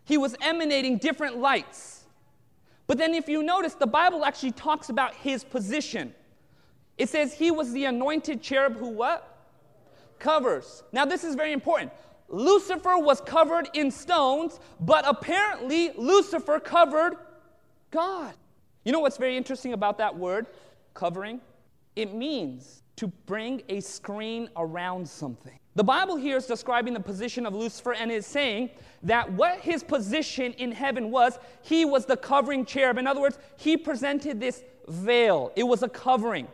He 0.04 0.18
was 0.18 0.36
emanating 0.40 0.98
different 1.00 1.38
lights. 1.38 2.04
But 2.86 3.00
then 3.00 3.16
if 3.16 3.28
you 3.28 3.42
notice, 3.42 3.74
the 3.74 3.88
Bible 3.88 4.24
actually 4.24 4.52
talks 4.52 4.90
about 4.90 5.16
his 5.16 5.44
position. 5.44 6.14
It 7.00 7.10
says 7.10 7.34
he 7.34 7.50
was 7.50 7.74
the 7.74 7.86
anointed 7.86 8.44
cherub 8.44 8.78
who 8.78 8.90
what? 8.90 9.36
Covers. 10.20 10.84
Now, 10.92 11.06
this 11.06 11.24
is 11.24 11.34
very 11.34 11.54
important. 11.54 11.92
Lucifer 12.30 13.00
was 13.00 13.20
covered 13.22 13.68
in 13.74 13.90
stones, 13.90 14.60
but 14.80 15.08
apparently 15.08 15.92
Lucifer 15.98 16.60
covered 16.60 17.18
God. 17.90 18.36
You 18.86 18.92
know 18.92 19.00
what's 19.00 19.18
very 19.18 19.36
interesting 19.36 19.74
about 19.74 19.98
that 19.98 20.16
word, 20.16 20.46
covering? 20.94 21.42
It 21.96 22.14
means 22.14 22.84
to 22.98 23.08
bring 23.08 23.64
a 23.68 23.80
screen 23.82 24.48
around 24.56 25.10
something. 25.10 25.60
The 25.74 25.84
Bible 25.84 26.16
here 26.16 26.38
is 26.38 26.46
describing 26.46 26.94
the 26.94 27.00
position 27.00 27.48
of 27.48 27.54
Lucifer 27.56 27.94
and 27.94 28.12
is 28.12 28.28
saying 28.28 28.70
that 29.04 29.30
what 29.34 29.60
his 29.60 29.84
position 29.84 30.54
in 30.54 30.72
heaven 30.72 31.10
was, 31.10 31.40
he 31.64 31.84
was 31.84 32.06
the 32.06 32.16
covering 32.16 32.64
cherub. 32.64 33.00
In 33.00 33.08
other 33.08 33.20
words, 33.20 33.40
he 33.58 33.76
presented 33.76 34.40
this 34.40 34.64
veil, 34.88 35.52
it 35.56 35.64
was 35.64 35.82
a 35.82 35.90
covering. 35.90 36.48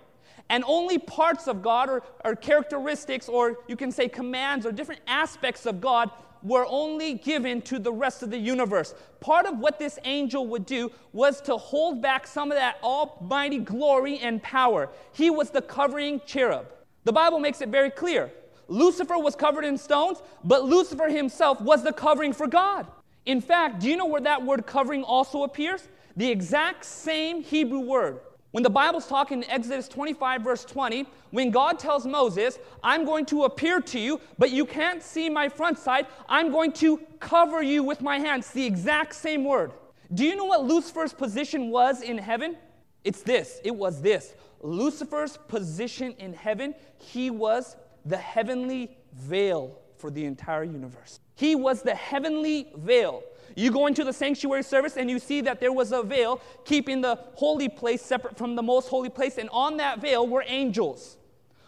And 0.50 0.64
only 0.68 0.98
parts 0.98 1.48
of 1.48 1.62
God 1.62 1.90
or, 1.90 2.04
or 2.26 2.36
characteristics, 2.36 3.30
or 3.30 3.60
you 3.68 3.76
can 3.76 3.92
say 3.92 4.08
commands 4.08 4.66
or 4.66 4.72
different 4.72 5.02
aspects 5.06 5.66
of 5.66 5.82
God 5.82 6.12
were 6.44 6.66
only 6.68 7.16
given 7.16 7.62
to 7.64 7.80
the 7.80 7.92
rest 7.92 8.24
of 8.24 8.30
the 8.30 8.38
universe. 8.38 8.94
Part 9.20 9.46
of 9.46 9.60
what 9.60 9.80
this 9.80 10.00
angel 10.04 10.48
would 10.48 10.66
do 10.66 10.92
was 11.14 11.42
to 11.42 11.58
hold 11.58 12.02
back 12.02 12.26
some 12.28 12.52
of 12.52 12.58
that 12.58 12.78
almighty 12.84 13.60
glory 13.60 14.20
and 14.20 14.42
power. 14.42 14.90
He 15.14 15.30
was 15.30 15.50
the 15.50 15.62
covering 15.62 16.22
cherub. 16.26 16.68
The 17.04 17.14
Bible 17.14 17.40
makes 17.40 17.62
it 17.62 17.70
very 17.70 17.90
clear 17.90 18.32
Lucifer 18.68 19.18
was 19.18 19.36
covered 19.36 19.66
in 19.66 19.78
stones, 19.78 20.22
but 20.46 20.64
Lucifer 20.64 21.10
himself 21.10 21.60
was 21.60 21.84
the 21.84 21.92
covering 21.92 22.32
for 22.32 22.48
God. 22.48 22.88
In 23.26 23.42
fact, 23.42 23.82
do 23.82 23.90
you 23.90 23.98
know 23.98 24.06
where 24.06 24.22
that 24.22 24.44
word 24.44 24.66
covering 24.66 25.04
also 25.04 25.44
appears? 25.44 25.88
The 26.16 26.30
exact 26.30 26.86
same 26.86 27.44
Hebrew 27.44 27.82
word. 27.82 28.22
When 28.52 28.64
the 28.64 28.70
Bible's 28.70 29.08
talking 29.08 29.44
in 29.44 29.50
Exodus 29.50 29.88
25, 29.88 30.42
verse 30.42 30.66
20, 30.66 31.06
when 31.32 31.52
God 31.52 31.80
tells 31.80 32.06
Moses, 32.06 32.60
I'm 32.84 33.06
going 33.06 33.26
to 33.28 33.44
appear 33.44 33.80
to 33.80 34.00
you, 34.00 34.20
but 34.38 34.52
you 34.52 34.66
can't 34.66 35.02
see 35.02 35.30
my 35.30 35.48
front 35.48 35.80
side, 35.80 36.08
I'm 36.28 36.52
going 36.52 36.74
to 36.74 37.00
cover 37.22 37.64
you 37.64 37.82
with 37.82 38.02
my 38.02 38.20
hands. 38.20 38.52
The 38.52 38.66
exact 38.66 39.16
same 39.16 39.46
word. 39.46 39.72
Do 40.14 40.26
you 40.26 40.36
know 40.36 40.46
what 40.46 40.66
Lucifer's 40.66 41.14
position 41.14 41.70
was 41.70 42.02
in 42.02 42.18
heaven? 42.18 42.58
It's 43.06 43.22
this. 43.22 43.62
It 43.64 43.74
was 43.74 44.02
this. 44.02 44.34
Lucifer's 44.62 45.38
position 45.48 46.14
in 46.20 46.34
heaven, 46.34 46.76
he 46.98 47.30
was 47.30 47.78
the 48.06 48.18
heavenly 48.18 48.98
veil 49.14 49.80
for 49.98 50.12
the 50.12 50.26
entire 50.26 50.66
universe. 50.66 51.20
He 51.36 51.56
was 51.56 51.82
the 51.82 51.96
heavenly 51.96 52.68
veil. 52.76 53.24
You 53.56 53.72
go 53.72 53.88
into 53.88 54.04
the 54.04 54.14
sanctuary 54.14 54.64
service 54.64 54.98
and 54.98 55.10
you 55.10 55.20
see 55.20 55.42
that 55.42 55.60
there 55.60 55.74
was 55.74 55.92
a 55.92 56.04
veil 56.04 56.42
keeping 56.66 57.02
the 57.02 57.20
holy 57.36 57.70
place 57.70 58.02
separate 58.02 58.38
from 58.38 58.56
the 58.56 58.64
most 58.64 58.88
holy 58.90 59.10
place, 59.10 59.38
and 59.38 59.50
on 59.52 59.78
that 59.78 60.00
veil 60.00 60.28
were 60.28 60.44
angels. 60.48 61.18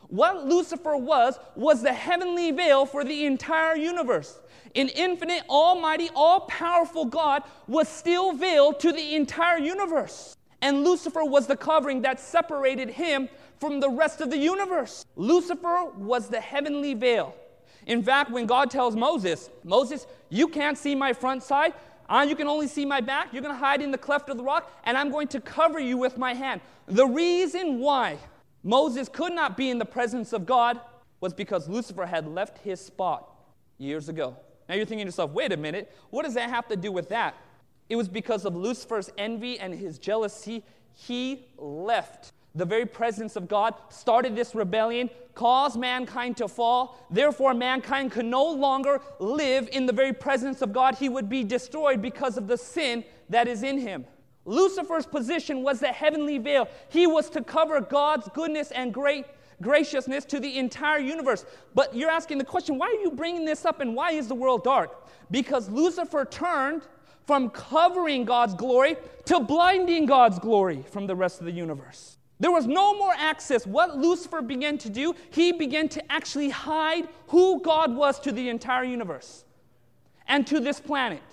What 0.07 0.45
Lucifer 0.45 0.95
was, 0.95 1.39
was 1.55 1.81
the 1.81 1.93
heavenly 1.93 2.51
veil 2.51 2.85
for 2.85 3.03
the 3.03 3.25
entire 3.25 3.75
universe. 3.75 4.39
An 4.75 4.89
infinite, 4.89 5.43
almighty, 5.49 6.09
all 6.15 6.41
powerful 6.41 7.05
God 7.05 7.43
was 7.67 7.87
still 7.87 8.33
veiled 8.33 8.79
to 8.81 8.91
the 8.91 9.15
entire 9.15 9.57
universe. 9.57 10.35
And 10.61 10.83
Lucifer 10.83 11.23
was 11.23 11.47
the 11.47 11.57
covering 11.57 12.01
that 12.03 12.19
separated 12.19 12.89
him 12.89 13.27
from 13.59 13.79
the 13.79 13.89
rest 13.89 14.21
of 14.21 14.29
the 14.29 14.37
universe. 14.37 15.05
Lucifer 15.15 15.85
was 15.97 16.29
the 16.29 16.39
heavenly 16.39 16.93
veil. 16.93 17.35
In 17.85 18.03
fact, 18.03 18.31
when 18.31 18.45
God 18.45 18.71
tells 18.71 18.95
Moses, 18.95 19.49
Moses, 19.63 20.07
you 20.29 20.47
can't 20.47 20.77
see 20.77 20.95
my 20.95 21.13
front 21.13 21.43
side, 21.43 21.73
you 22.27 22.35
can 22.35 22.47
only 22.47 22.67
see 22.67 22.85
my 22.85 23.01
back, 23.01 23.33
you're 23.33 23.41
going 23.41 23.53
to 23.53 23.59
hide 23.59 23.81
in 23.81 23.91
the 23.91 23.97
cleft 23.97 24.29
of 24.29 24.37
the 24.37 24.43
rock, 24.43 24.71
and 24.83 24.97
I'm 24.97 25.09
going 25.11 25.27
to 25.29 25.41
cover 25.41 25.79
you 25.79 25.97
with 25.97 26.17
my 26.17 26.33
hand. 26.33 26.61
The 26.87 27.07
reason 27.07 27.79
why 27.79 28.17
Moses 28.63 29.09
could 29.09 29.33
not 29.33 29.57
be 29.57 29.69
in 29.69 29.79
the 29.79 29.85
presence 29.85 30.33
of 30.33 30.45
God 30.45 30.79
was 31.21 31.33
because 31.33 31.67
Lucifer 31.67 32.05
had 32.05 32.27
left 32.27 32.59
his 32.59 32.79
spot 32.79 33.29
years 33.77 34.09
ago. 34.09 34.37
Now 34.69 34.75
you're 34.75 34.85
thinking 34.85 35.05
to 35.05 35.09
yourself, 35.09 35.31
wait 35.31 35.51
a 35.51 35.57
minute, 35.57 35.91
what 36.09 36.23
does 36.23 36.33
that 36.35 36.49
have 36.49 36.67
to 36.67 36.75
do 36.75 36.91
with 36.91 37.09
that? 37.09 37.35
It 37.89 37.95
was 37.95 38.07
because 38.07 38.45
of 38.45 38.55
Lucifer's 38.55 39.09
envy 39.17 39.59
and 39.59 39.73
his 39.73 39.97
jealousy, 39.97 40.63
he 40.93 41.47
left 41.57 42.31
the 42.55 42.65
very 42.65 42.85
presence 42.85 43.35
of 43.35 43.47
God, 43.47 43.73
started 43.89 44.35
this 44.35 44.53
rebellion, 44.53 45.09
caused 45.33 45.79
mankind 45.79 46.37
to 46.37 46.47
fall. 46.47 46.99
Therefore, 47.09 47.53
mankind 47.53 48.11
could 48.11 48.25
no 48.25 48.45
longer 48.45 49.01
live 49.19 49.67
in 49.71 49.85
the 49.85 49.93
very 49.93 50.13
presence 50.13 50.61
of 50.61 50.71
God. 50.71 50.95
He 50.95 51.09
would 51.09 51.29
be 51.29 51.43
destroyed 51.43 52.01
because 52.01 52.37
of 52.37 52.47
the 52.47 52.57
sin 52.57 53.03
that 53.29 53.47
is 53.47 53.63
in 53.63 53.79
him. 53.79 54.05
Lucifer's 54.45 55.05
position 55.05 55.63
was 55.63 55.79
the 55.79 55.87
heavenly 55.87 56.37
veil. 56.37 56.67
He 56.89 57.07
was 57.07 57.29
to 57.31 57.43
cover 57.43 57.81
God's 57.81 58.29
goodness 58.33 58.71
and 58.71 58.93
great 58.93 59.25
graciousness 59.61 60.25
to 60.25 60.39
the 60.39 60.57
entire 60.57 60.99
universe. 60.99 61.45
But 61.73 61.95
you're 61.95 62.09
asking 62.09 62.37
the 62.37 62.43
question, 62.43 62.77
why 62.77 62.87
are 62.87 63.01
you 63.01 63.11
bringing 63.11 63.45
this 63.45 63.65
up 63.65 63.79
and 63.79 63.95
why 63.95 64.11
is 64.11 64.27
the 64.27 64.35
world 64.35 64.63
dark? 64.63 65.07
Because 65.31 65.69
Lucifer 65.69 66.25
turned 66.25 66.83
from 67.25 67.49
covering 67.49 68.25
God's 68.25 68.53
glory 68.53 68.97
to 69.25 69.39
blinding 69.39 70.05
God's 70.05 70.37
glory 70.39 70.83
from 70.91 71.07
the 71.07 71.15
rest 71.15 71.39
of 71.39 71.45
the 71.45 71.51
universe. 71.51 72.17
There 72.43 72.51
was 72.51 72.67
no 72.67 72.93
more 72.93 73.13
access. 73.17 73.65
What 73.65 73.97
Lucifer 73.97 74.41
began 74.41 74.77
to 74.79 74.89
do, 74.89 75.15
he 75.31 75.53
began 75.53 75.87
to 75.87 76.11
actually 76.11 76.49
hide 76.49 77.07
who 77.27 77.61
God 77.61 77.95
was 77.95 78.19
to 78.19 78.33
the 78.33 78.49
entire 78.49 78.83
universe 78.83 79.45
and 80.27 80.45
to 80.47 80.59
this 80.59 80.77
planet. 80.77 81.23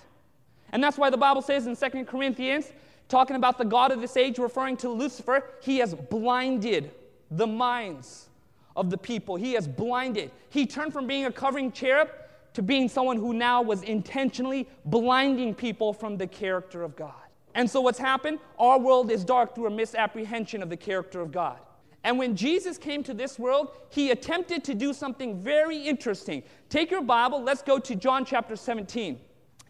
And 0.71 0.81
that's 0.81 0.97
why 0.97 1.09
the 1.09 1.17
Bible 1.17 1.41
says 1.41 1.67
in 1.67 1.75
2 1.75 2.05
Corinthians, 2.05 2.71
talking 3.09 3.35
about 3.35 3.57
the 3.57 3.65
God 3.65 3.91
of 3.91 3.99
this 3.99 4.15
age, 4.15 4.39
referring 4.39 4.77
to 4.77 4.89
Lucifer, 4.89 5.43
he 5.61 5.79
has 5.79 5.93
blinded 5.93 6.91
the 7.29 7.45
minds 7.45 8.29
of 8.77 8.89
the 8.89 8.97
people. 8.97 9.35
He 9.35 9.51
has 9.51 9.67
blinded. 9.67 10.31
He 10.47 10.65
turned 10.65 10.93
from 10.93 11.07
being 11.07 11.25
a 11.25 11.31
covering 11.31 11.73
cherub 11.73 12.09
to 12.53 12.61
being 12.61 12.87
someone 12.87 13.17
who 13.17 13.33
now 13.33 13.61
was 13.61 13.83
intentionally 13.83 14.65
blinding 14.85 15.55
people 15.55 15.91
from 15.91 16.15
the 16.15 16.27
character 16.27 16.83
of 16.83 16.95
God. 16.95 17.11
And 17.53 17.69
so, 17.69 17.81
what's 17.81 17.99
happened? 17.99 18.39
Our 18.57 18.79
world 18.79 19.11
is 19.11 19.23
dark 19.23 19.55
through 19.55 19.67
a 19.67 19.71
misapprehension 19.71 20.63
of 20.63 20.69
the 20.69 20.77
character 20.77 21.21
of 21.21 21.31
God. 21.31 21.59
And 22.03 22.17
when 22.17 22.35
Jesus 22.35 22.77
came 22.77 23.03
to 23.03 23.13
this 23.13 23.37
world, 23.37 23.71
he 23.89 24.11
attempted 24.11 24.63
to 24.63 24.73
do 24.73 24.93
something 24.93 25.41
very 25.41 25.77
interesting. 25.77 26.43
Take 26.69 26.89
your 26.89 27.03
Bible, 27.03 27.41
let's 27.41 27.61
go 27.61 27.77
to 27.77 27.95
John 27.95 28.25
chapter 28.25 28.55
17. 28.55 29.19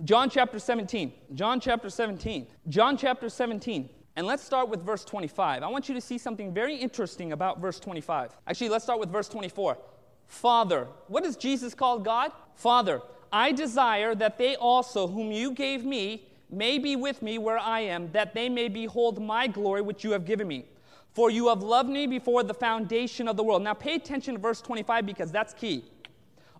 John 0.03 0.29
chapter 0.29 0.57
17. 0.57 1.11
John 1.33 1.59
chapter 1.59 1.89
17. 1.89 2.47
John 2.69 2.97
chapter 2.97 3.29
17. 3.29 3.89
And 4.15 4.27
let's 4.27 4.43
start 4.43 4.69
with 4.69 4.83
verse 4.83 5.05
25. 5.05 5.63
I 5.63 5.67
want 5.67 5.87
you 5.87 5.95
to 5.95 6.01
see 6.01 6.17
something 6.17 6.53
very 6.53 6.75
interesting 6.75 7.33
about 7.33 7.59
verse 7.59 7.79
25. 7.79 8.35
Actually, 8.47 8.69
let's 8.69 8.83
start 8.83 8.99
with 8.99 9.09
verse 9.09 9.29
24. 9.29 9.77
Father. 10.27 10.87
What 11.07 11.23
does 11.23 11.35
Jesus 11.35 11.73
call 11.73 11.99
God? 11.99 12.31
Father. 12.55 13.01
I 13.31 13.51
desire 13.51 14.15
that 14.15 14.37
they 14.37 14.55
also, 14.55 15.07
whom 15.07 15.31
you 15.31 15.51
gave 15.51 15.85
me, 15.85 16.25
may 16.51 16.77
be 16.77 16.95
with 16.95 17.21
me 17.21 17.37
where 17.37 17.57
I 17.57 17.81
am, 17.81 18.11
that 18.11 18.33
they 18.33 18.49
may 18.49 18.67
behold 18.67 19.21
my 19.21 19.47
glory 19.47 19.81
which 19.81 20.03
you 20.03 20.11
have 20.11 20.25
given 20.25 20.47
me. 20.47 20.65
For 21.13 21.29
you 21.29 21.47
have 21.49 21.61
loved 21.61 21.89
me 21.89 22.07
before 22.07 22.43
the 22.43 22.53
foundation 22.53 23.27
of 23.27 23.35
the 23.37 23.43
world. 23.43 23.63
Now 23.63 23.73
pay 23.73 23.95
attention 23.95 24.35
to 24.35 24.39
verse 24.39 24.61
25 24.61 25.05
because 25.05 25.31
that's 25.31 25.53
key. 25.53 25.85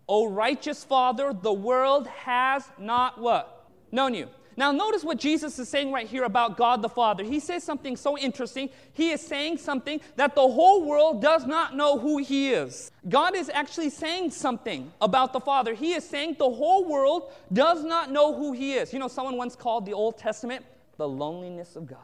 O 0.07 0.27
righteous 0.27 0.83
Father, 0.83 1.33
the 1.33 1.53
world 1.53 2.07
has 2.07 2.69
not 2.77 3.19
what? 3.19 3.69
Known 3.91 4.13
you. 4.13 4.27
Now, 4.61 4.71
notice 4.71 5.03
what 5.03 5.17
Jesus 5.17 5.57
is 5.57 5.69
saying 5.69 5.91
right 5.91 6.05
here 6.05 6.23
about 6.23 6.55
God 6.55 6.83
the 6.83 6.87
Father. 6.87 7.23
He 7.23 7.39
says 7.39 7.63
something 7.63 7.97
so 7.97 8.15
interesting. 8.15 8.69
He 8.93 9.09
is 9.09 9.19
saying 9.19 9.57
something 9.57 9.99
that 10.17 10.35
the 10.35 10.47
whole 10.47 10.85
world 10.85 11.19
does 11.19 11.47
not 11.47 11.75
know 11.75 11.97
who 11.97 12.19
He 12.19 12.53
is. 12.53 12.91
God 13.09 13.35
is 13.35 13.49
actually 13.49 13.89
saying 13.89 14.29
something 14.29 14.93
about 15.01 15.33
the 15.33 15.39
Father. 15.39 15.73
He 15.73 15.93
is 15.93 16.07
saying 16.07 16.35
the 16.37 16.47
whole 16.47 16.85
world 16.85 17.31
does 17.51 17.83
not 17.83 18.11
know 18.11 18.35
who 18.35 18.53
He 18.53 18.75
is. 18.75 18.93
You 18.93 18.99
know, 18.99 19.07
someone 19.07 19.35
once 19.35 19.55
called 19.55 19.87
the 19.87 19.93
Old 19.93 20.19
Testament 20.19 20.63
the 20.97 21.09
loneliness 21.09 21.75
of 21.75 21.87
God. 21.87 21.97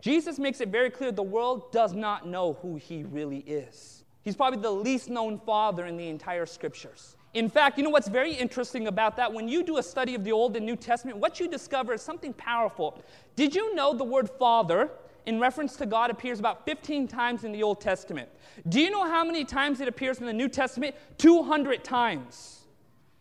Jesus 0.00 0.40
makes 0.40 0.60
it 0.60 0.70
very 0.70 0.90
clear 0.90 1.12
the 1.12 1.22
world 1.22 1.70
does 1.70 1.92
not 1.92 2.26
know 2.26 2.54
who 2.54 2.74
He 2.74 3.04
really 3.04 3.44
is. 3.46 4.02
He's 4.22 4.34
probably 4.34 4.60
the 4.60 4.72
least 4.72 5.08
known 5.08 5.38
Father 5.38 5.86
in 5.86 5.96
the 5.96 6.08
entire 6.08 6.44
scriptures. 6.44 7.14
In 7.38 7.48
fact, 7.48 7.78
you 7.78 7.84
know 7.84 7.90
what's 7.90 8.08
very 8.08 8.32
interesting 8.32 8.88
about 8.88 9.14
that? 9.14 9.32
When 9.32 9.46
you 9.46 9.62
do 9.62 9.76
a 9.76 9.82
study 9.82 10.16
of 10.16 10.24
the 10.24 10.32
Old 10.32 10.56
and 10.56 10.66
New 10.66 10.74
Testament, 10.74 11.18
what 11.18 11.38
you 11.38 11.46
discover 11.46 11.94
is 11.94 12.02
something 12.02 12.32
powerful. 12.32 13.00
Did 13.36 13.54
you 13.54 13.76
know 13.76 13.94
the 13.94 14.02
word 14.02 14.28
Father, 14.28 14.90
in 15.24 15.38
reference 15.38 15.76
to 15.76 15.86
God, 15.86 16.10
appears 16.10 16.40
about 16.40 16.64
15 16.64 17.06
times 17.06 17.44
in 17.44 17.52
the 17.52 17.62
Old 17.62 17.80
Testament? 17.80 18.28
Do 18.68 18.80
you 18.80 18.90
know 18.90 19.06
how 19.06 19.24
many 19.24 19.44
times 19.44 19.80
it 19.80 19.86
appears 19.86 20.18
in 20.18 20.26
the 20.26 20.32
New 20.32 20.48
Testament? 20.48 20.96
200 21.18 21.84
times. 21.84 22.64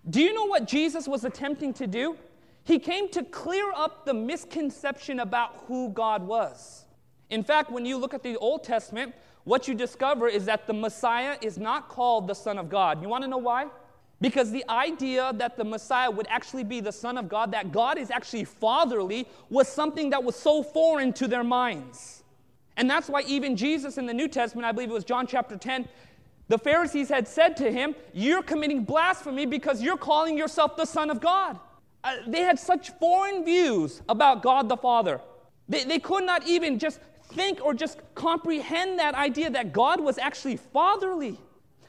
Do 0.10 0.20
you 0.20 0.34
know 0.34 0.46
what 0.46 0.68
Jesus 0.68 1.08
was 1.08 1.24
attempting 1.24 1.72
to 1.76 1.86
do? 1.86 2.18
He 2.64 2.80
came 2.80 3.10
to 3.10 3.24
clear 3.24 3.72
up 3.76 4.04
the 4.04 4.16
misconception 4.16 5.20
about 5.20 5.66
who 5.68 5.90
God 5.90 6.26
was. 6.26 6.86
In 7.30 7.44
fact, 7.44 7.70
when 7.70 7.86
you 7.86 7.98
look 8.00 8.16
at 8.16 8.24
the 8.24 8.36
Old 8.38 8.64
Testament, 8.64 9.14
what 9.44 9.68
you 9.68 9.76
discover 9.76 10.28
is 10.28 10.46
that 10.46 10.66
the 10.66 10.74
Messiah 10.74 11.38
is 11.44 11.60
not 11.60 11.88
called 11.88 12.28
the 12.28 12.34
Son 12.34 12.58
of 12.58 12.68
God. 12.68 13.04
You 13.04 13.10
want 13.10 13.24
to 13.24 13.28
know 13.28 13.38
why? 13.38 13.68
Because 14.20 14.52
the 14.52 14.66
idea 14.68 15.32
that 15.36 15.58
the 15.58 15.64
Messiah 15.64 16.10
would 16.10 16.28
actually 16.30 16.64
be 16.64 16.80
the 16.80 16.92
Son 16.92 17.18
of 17.18 17.30
God, 17.30 17.52
that 17.52 17.72
God 17.72 17.98
is 17.98 18.10
actually 18.10 18.46
fatherly, 18.46 19.28
was 19.50 19.68
something 19.68 20.10
that 20.10 20.24
was 20.24 20.36
so 20.36 20.64
foreign 20.64 21.14
to 21.14 21.28
their 21.28 21.44
minds. 21.44 22.24
And 22.78 22.90
that's 22.90 23.10
why 23.10 23.22
even 23.28 23.56
Jesus 23.56 23.98
in 23.98 24.06
the 24.06 24.14
New 24.14 24.28
Testament, 24.28 24.66
I 24.66 24.72
believe 24.72 24.90
it 24.90 24.94
was 24.94 25.04
John 25.04 25.28
chapter 25.28 25.58
10, 25.58 25.88
the 26.48 26.58
Pharisees 26.58 27.10
had 27.10 27.28
said 27.28 27.58
to 27.58 27.72
him, 27.72 27.96
You're 28.14 28.44
committing 28.44 28.84
blasphemy 28.84 29.46
because 29.46 29.82
you're 29.82 29.98
calling 29.98 30.38
yourself 30.38 30.78
the 30.78 30.86
Son 30.86 31.10
of 31.10 31.20
God. 31.20 31.60
Uh, 32.04 32.18
they 32.28 32.42
had 32.42 32.58
such 32.58 32.92
foreign 32.92 33.44
views 33.44 34.02
about 34.08 34.42
God 34.42 34.70
the 34.70 34.78
Father. 34.78 35.20
They, 35.68 35.84
they 35.84 36.00
could 36.00 36.24
not 36.24 36.48
even 36.48 36.80
just 36.80 37.00
think 37.34 37.60
or 37.64 37.74
just 37.74 38.00
comprehend 38.16 39.00
that 39.00 39.14
idea 39.14 39.50
that 39.50 39.74
God 39.74 40.00
was 40.00 40.18
actually 40.18 40.56
fatherly. 40.56 41.38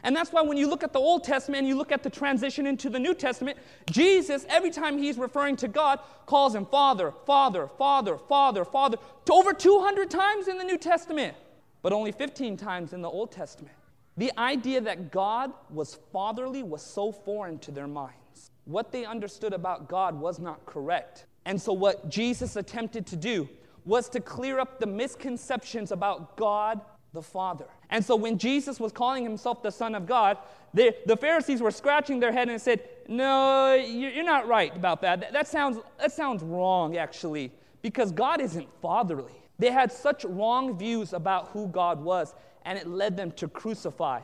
And 0.03 0.15
that's 0.15 0.33
why 0.33 0.43
when 0.43 0.57
you 0.57 0.69
look 0.69 0.85
at 0.85 0.93
the 0.93 0.99
Old 0.99 1.25
Testament 1.25 1.61
and 1.61 1.69
you 1.69 1.77
look 1.77 1.93
at 1.93 2.03
the 2.03 2.11
transition 2.11 2.67
into 2.67 2.89
the 2.89 2.99
New 2.99 3.15
Testament, 3.15 3.59
Jesus, 3.91 4.47
every 4.49 4.71
time 4.71 4.99
he's 4.99 5.19
referring 5.19 5.57
to 5.57 5.69
God, 5.69 5.99
calls 6.27 6.55
him 6.55 6.67
Father, 6.67 7.13
Father, 7.27 7.67
Father, 7.67 8.17
Father, 8.17 8.65
Father, 8.65 8.99
to 9.25 9.33
over 9.33 9.53
200 9.53 10.11
times 10.11 10.49
in 10.49 10.59
the 10.59 10.65
New 10.65 10.79
Testament, 10.79 11.37
but 11.83 11.93
only 11.93 12.13
15 12.13 12.57
times 12.57 12.93
in 12.93 13.03
the 13.03 13.09
Old 13.09 13.33
Testament. 13.33 13.75
The 14.17 14.33
idea 14.39 14.81
that 14.81 15.13
God 15.13 15.53
was 15.71 15.99
fatherly 16.13 16.63
was 16.63 16.83
so 16.83 17.13
foreign 17.13 17.59
to 17.61 17.71
their 17.71 17.87
minds. 17.87 18.51
What 18.65 18.93
they 18.93 19.05
understood 19.05 19.53
about 19.53 19.89
God 19.89 20.19
was 20.19 20.39
not 20.39 20.67
correct. 20.67 21.27
And 21.45 21.61
so, 21.61 21.73
what 21.73 22.09
Jesus 22.11 22.57
attempted 22.57 23.07
to 23.07 23.17
do 23.17 23.49
was 23.85 24.09
to 24.11 24.21
clear 24.21 24.59
up 24.59 24.81
the 24.81 24.87
misconceptions 24.87 25.93
about 25.93 26.37
God 26.37 26.81
the 27.13 27.23
Father. 27.23 27.69
And 27.91 28.05
so, 28.05 28.17
when 28.17 28.39
Jesus 28.39 28.79
was 28.79 28.93
calling 28.93 29.25
himself 29.25 29.63
the 29.63 29.71
Son 29.71 29.95
of 29.95 30.07
God, 30.07 30.39
the, 30.75 30.95
the 31.07 31.17
Pharisees 31.17 31.61
were 31.61 31.71
scratching 31.71 32.21
their 32.21 32.33
head 32.33 32.49
and 32.49 32.61
said, 32.61 32.83
No, 33.09 33.75
you're 33.75 34.25
not 34.25 34.47
right 34.47 34.75
about 34.77 35.01
that. 35.03 35.21
that. 35.21 35.33
That 35.33 35.49
sounds, 35.49 35.79
that 35.99 36.13
sounds 36.13 36.43
wrong, 36.43 36.97
actually, 36.97 37.51
because 37.83 38.13
God 38.13 38.41
isn't 38.41 38.69
fatherly. 38.83 39.33
They 39.59 39.71
had 39.71 39.91
such 39.91 40.25
wrong 40.25 40.79
views 40.79 41.13
about 41.13 41.49
who 41.49 41.67
God 41.69 42.01
was 42.01 42.35
and 42.65 42.79
it 42.79 42.87
led 42.87 43.17
them 43.17 43.33
to 43.33 43.49
crucify 43.49 44.21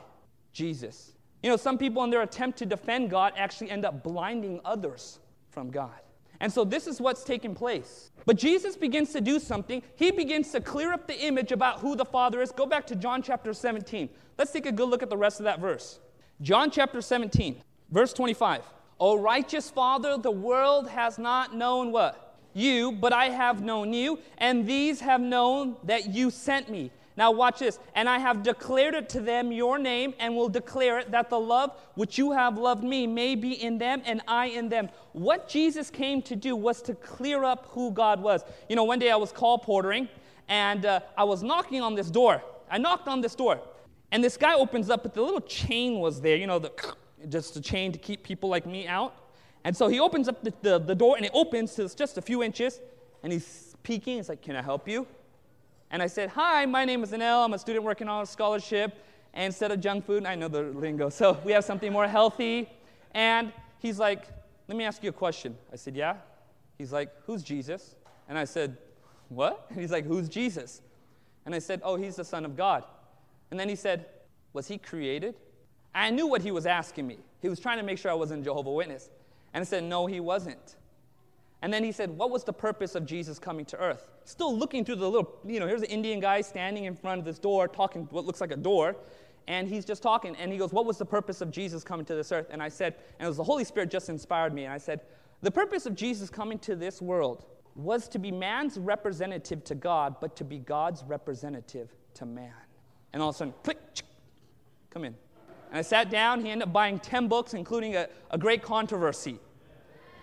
Jesus. 0.53 1.13
You 1.41 1.49
know, 1.49 1.57
some 1.57 1.77
people 1.77 2.03
in 2.03 2.09
their 2.09 2.21
attempt 2.21 2.59
to 2.59 2.65
defend 2.65 3.09
God 3.09 3.33
actually 3.35 3.71
end 3.71 3.85
up 3.85 4.03
blinding 4.03 4.61
others 4.63 5.19
from 5.49 5.71
God. 5.71 5.99
And 6.39 6.51
so 6.51 6.63
this 6.63 6.87
is 6.87 6.99
what's 6.99 7.23
taking 7.23 7.55
place. 7.55 8.11
But 8.25 8.37
Jesus 8.37 8.75
begins 8.75 9.13
to 9.13 9.21
do 9.21 9.39
something. 9.39 9.81
He 9.95 10.11
begins 10.11 10.51
to 10.51 10.61
clear 10.61 10.91
up 10.91 11.07
the 11.07 11.19
image 11.25 11.51
about 11.51 11.79
who 11.79 11.95
the 11.95 12.05
Father 12.05 12.41
is. 12.41 12.51
Go 12.51 12.65
back 12.65 12.85
to 12.87 12.95
John 12.95 13.21
chapter 13.21 13.53
17. 13.53 14.09
Let's 14.37 14.51
take 14.51 14.65
a 14.65 14.71
good 14.71 14.89
look 14.89 15.03
at 15.03 15.09
the 15.09 15.17
rest 15.17 15.39
of 15.39 15.45
that 15.45 15.59
verse. 15.59 15.99
John 16.41 16.69
chapter 16.69 17.01
17, 17.01 17.61
verse 17.91 18.11
25. 18.13 18.63
O 18.99 19.17
righteous 19.17 19.69
Father, 19.69 20.17
the 20.17 20.31
world 20.31 20.89
has 20.89 21.17
not 21.17 21.55
known 21.55 21.91
what? 21.91 22.37
You, 22.53 22.93
but 22.93 23.11
I 23.13 23.25
have 23.25 23.61
known 23.61 23.93
you, 23.93 24.19
and 24.37 24.65
these 24.65 25.01
have 25.01 25.21
known 25.21 25.75
that 25.83 26.13
you 26.13 26.31
sent 26.31 26.69
me. 26.69 26.91
Now, 27.17 27.31
watch 27.31 27.59
this. 27.59 27.79
And 27.93 28.09
I 28.09 28.19
have 28.19 28.43
declared 28.43 28.93
it 28.93 29.07
to 29.09 29.21
them 29.21 29.51
your 29.51 29.79
name, 29.79 30.13
and 30.19 30.35
will 30.35 30.49
declare 30.49 30.99
it 30.99 31.11
that 31.11 31.29
the 31.29 31.39
love 31.39 31.71
which 31.95 32.17
you 32.17 32.31
have 32.31 32.57
loved 32.57 32.83
me 32.83 33.07
may 33.07 33.35
be 33.35 33.53
in 33.53 33.77
them, 33.77 34.01
and 34.05 34.21
I 34.27 34.47
in 34.47 34.69
them. 34.69 34.89
What 35.13 35.47
Jesus 35.47 35.89
came 35.89 36.21
to 36.23 36.35
do 36.35 36.55
was 36.55 36.81
to 36.83 36.95
clear 36.95 37.43
up 37.43 37.67
who 37.69 37.91
God 37.91 38.21
was. 38.21 38.43
You 38.67 38.75
know, 38.75 38.83
one 38.83 38.99
day 38.99 39.11
I 39.11 39.15
was 39.15 39.31
colporteuring, 39.31 40.09
and 40.49 40.85
uh, 40.85 40.99
I 41.17 41.23
was 41.23 41.41
knocking 41.41 41.81
on 41.81 41.95
this 41.95 42.11
door. 42.11 42.43
I 42.69 42.77
knocked 42.77 43.07
on 43.07 43.21
this 43.21 43.35
door, 43.35 43.61
and 44.11 44.23
this 44.23 44.37
guy 44.37 44.53
opens 44.53 44.89
up, 44.89 45.03
but 45.03 45.13
the 45.13 45.21
little 45.21 45.41
chain 45.41 45.99
was 45.99 46.19
there, 46.19 46.35
you 46.35 46.47
know, 46.47 46.59
the, 46.59 46.71
just 47.29 47.55
a 47.55 47.61
chain 47.61 47.91
to 47.91 47.99
keep 47.99 48.23
people 48.23 48.49
like 48.49 48.65
me 48.65 48.87
out. 48.87 49.15
And 49.63 49.75
so 49.75 49.87
he 49.87 49.99
opens 49.99 50.27
up 50.27 50.43
the, 50.43 50.53
the, 50.61 50.79
the 50.79 50.95
door, 50.95 51.15
and 51.15 51.25
it 51.25 51.31
opens 51.33 51.75
to 51.75 51.87
just 51.95 52.17
a 52.17 52.21
few 52.21 52.43
inches, 52.43 52.81
and 53.23 53.31
he's 53.31 53.75
peeking. 53.83 54.17
He's 54.17 54.29
like, 54.29 54.41
Can 54.41 54.55
I 54.55 54.61
help 54.61 54.87
you? 54.87 55.07
And 55.91 56.01
I 56.01 56.07
said, 56.07 56.29
Hi, 56.29 56.65
my 56.65 56.85
name 56.85 57.03
is 57.03 57.11
Anil. 57.11 57.45
I'm 57.45 57.53
a 57.53 57.59
student 57.59 57.85
working 57.85 58.07
on 58.07 58.23
a 58.23 58.25
scholarship. 58.25 59.03
And 59.33 59.45
instead 59.45 59.71
of 59.71 59.81
junk 59.81 60.05
food, 60.05 60.25
I 60.25 60.35
know 60.35 60.47
the 60.47 60.63
lingo. 60.63 61.09
So 61.09 61.37
we 61.43 61.51
have 61.51 61.65
something 61.65 61.91
more 61.91 62.07
healthy. 62.07 62.69
And 63.13 63.51
he's 63.79 63.99
like, 63.99 64.27
Let 64.67 64.77
me 64.77 64.83
ask 64.83 65.03
you 65.03 65.09
a 65.09 65.13
question. 65.13 65.57
I 65.71 65.75
said, 65.75 65.95
Yeah. 65.95 66.17
He's 66.77 66.91
like, 66.91 67.09
Who's 67.25 67.43
Jesus? 67.43 67.95
And 68.27 68.37
I 68.37 68.45
said, 68.45 68.77
What? 69.29 69.65
And 69.69 69.79
he's 69.81 69.91
like, 69.91 70.05
Who's 70.05 70.29
Jesus? 70.29 70.81
And 71.45 71.53
I 71.53 71.59
said, 71.59 71.81
Oh, 71.83 71.95
he's 71.95 72.15
the 72.15 72.25
Son 72.25 72.45
of 72.45 72.55
God. 72.55 72.83
And 73.51 73.59
then 73.59 73.69
he 73.69 73.75
said, 73.75 74.07
Was 74.53 74.67
he 74.67 74.77
created? 74.77 75.35
I 75.93 76.09
knew 76.09 76.27
what 76.27 76.41
he 76.41 76.51
was 76.51 76.65
asking 76.65 77.07
me. 77.07 77.19
He 77.41 77.47
was 77.47 77.59
trying 77.59 77.77
to 77.77 77.83
make 77.83 77.97
sure 77.97 78.11
I 78.11 78.15
wasn't 78.15 78.43
Jehovah 78.43 78.71
Witness. 78.71 79.09
And 79.53 79.61
I 79.61 79.65
said, 79.65 79.83
No, 79.83 80.07
he 80.07 80.19
wasn't. 80.19 80.75
And 81.65 81.73
then 81.73 81.83
he 81.83 81.91
said, 81.91 82.15
What 82.15 82.29
was 82.29 82.43
the 82.43 82.53
purpose 82.53 82.93
of 82.93 83.07
Jesus 83.07 83.39
coming 83.39 83.65
to 83.65 83.77
earth? 83.77 84.11
still 84.23 84.55
looking 84.55 84.85
through 84.85 84.97
the 84.97 85.09
little, 85.09 85.35
you 85.43 85.59
know, 85.59 85.65
here's 85.65 85.81
an 85.81 85.89
Indian 85.89 86.19
guy 86.19 86.41
standing 86.41 86.83
in 86.83 86.95
front 86.95 87.17
of 87.17 87.25
this 87.25 87.39
door, 87.39 87.67
talking 87.67 88.07
what 88.11 88.23
looks 88.23 88.39
like 88.39 88.51
a 88.51 88.55
door. 88.55 88.95
And 89.47 89.67
he's 89.67 89.83
just 89.83 90.03
talking. 90.03 90.35
And 90.35 90.51
he 90.51 90.59
goes, 90.59 90.71
What 90.71 90.85
was 90.85 90.99
the 90.99 91.05
purpose 91.05 91.41
of 91.41 91.49
Jesus 91.49 91.83
coming 91.83 92.05
to 92.05 92.13
this 92.13 92.31
earth? 92.31 92.49
And 92.51 92.61
I 92.61 92.69
said, 92.69 92.93
And 93.17 93.25
it 93.25 93.27
was 93.27 93.37
the 93.37 93.43
Holy 93.43 93.63
Spirit 93.63 93.89
just 93.89 94.09
inspired 94.09 94.53
me. 94.53 94.65
And 94.65 94.73
I 94.73 94.77
said, 94.77 95.01
The 95.41 95.49
purpose 95.49 95.87
of 95.87 95.95
Jesus 95.95 96.29
coming 96.29 96.59
to 96.59 96.75
this 96.75 97.01
world 97.01 97.45
was 97.75 98.07
to 98.09 98.19
be 98.19 98.29
man's 98.29 98.77
representative 98.77 99.63
to 99.63 99.73
God, 99.73 100.17
but 100.21 100.35
to 100.35 100.43
be 100.43 100.59
God's 100.59 101.03
representative 101.03 101.89
to 102.13 102.27
man. 102.27 102.53
And 103.11 103.23
all 103.23 103.29
of 103.29 103.35
a 103.35 103.37
sudden, 103.39 103.55
click, 103.63 103.79
come 104.91 105.03
in. 105.03 105.15
And 105.71 105.79
I 105.79 105.81
sat 105.81 106.11
down. 106.11 106.45
He 106.45 106.51
ended 106.51 106.67
up 106.67 106.73
buying 106.73 106.99
10 106.99 107.27
books, 107.27 107.55
including 107.55 107.95
a, 107.95 108.07
a 108.29 108.37
great 108.37 108.61
controversy. 108.61 109.39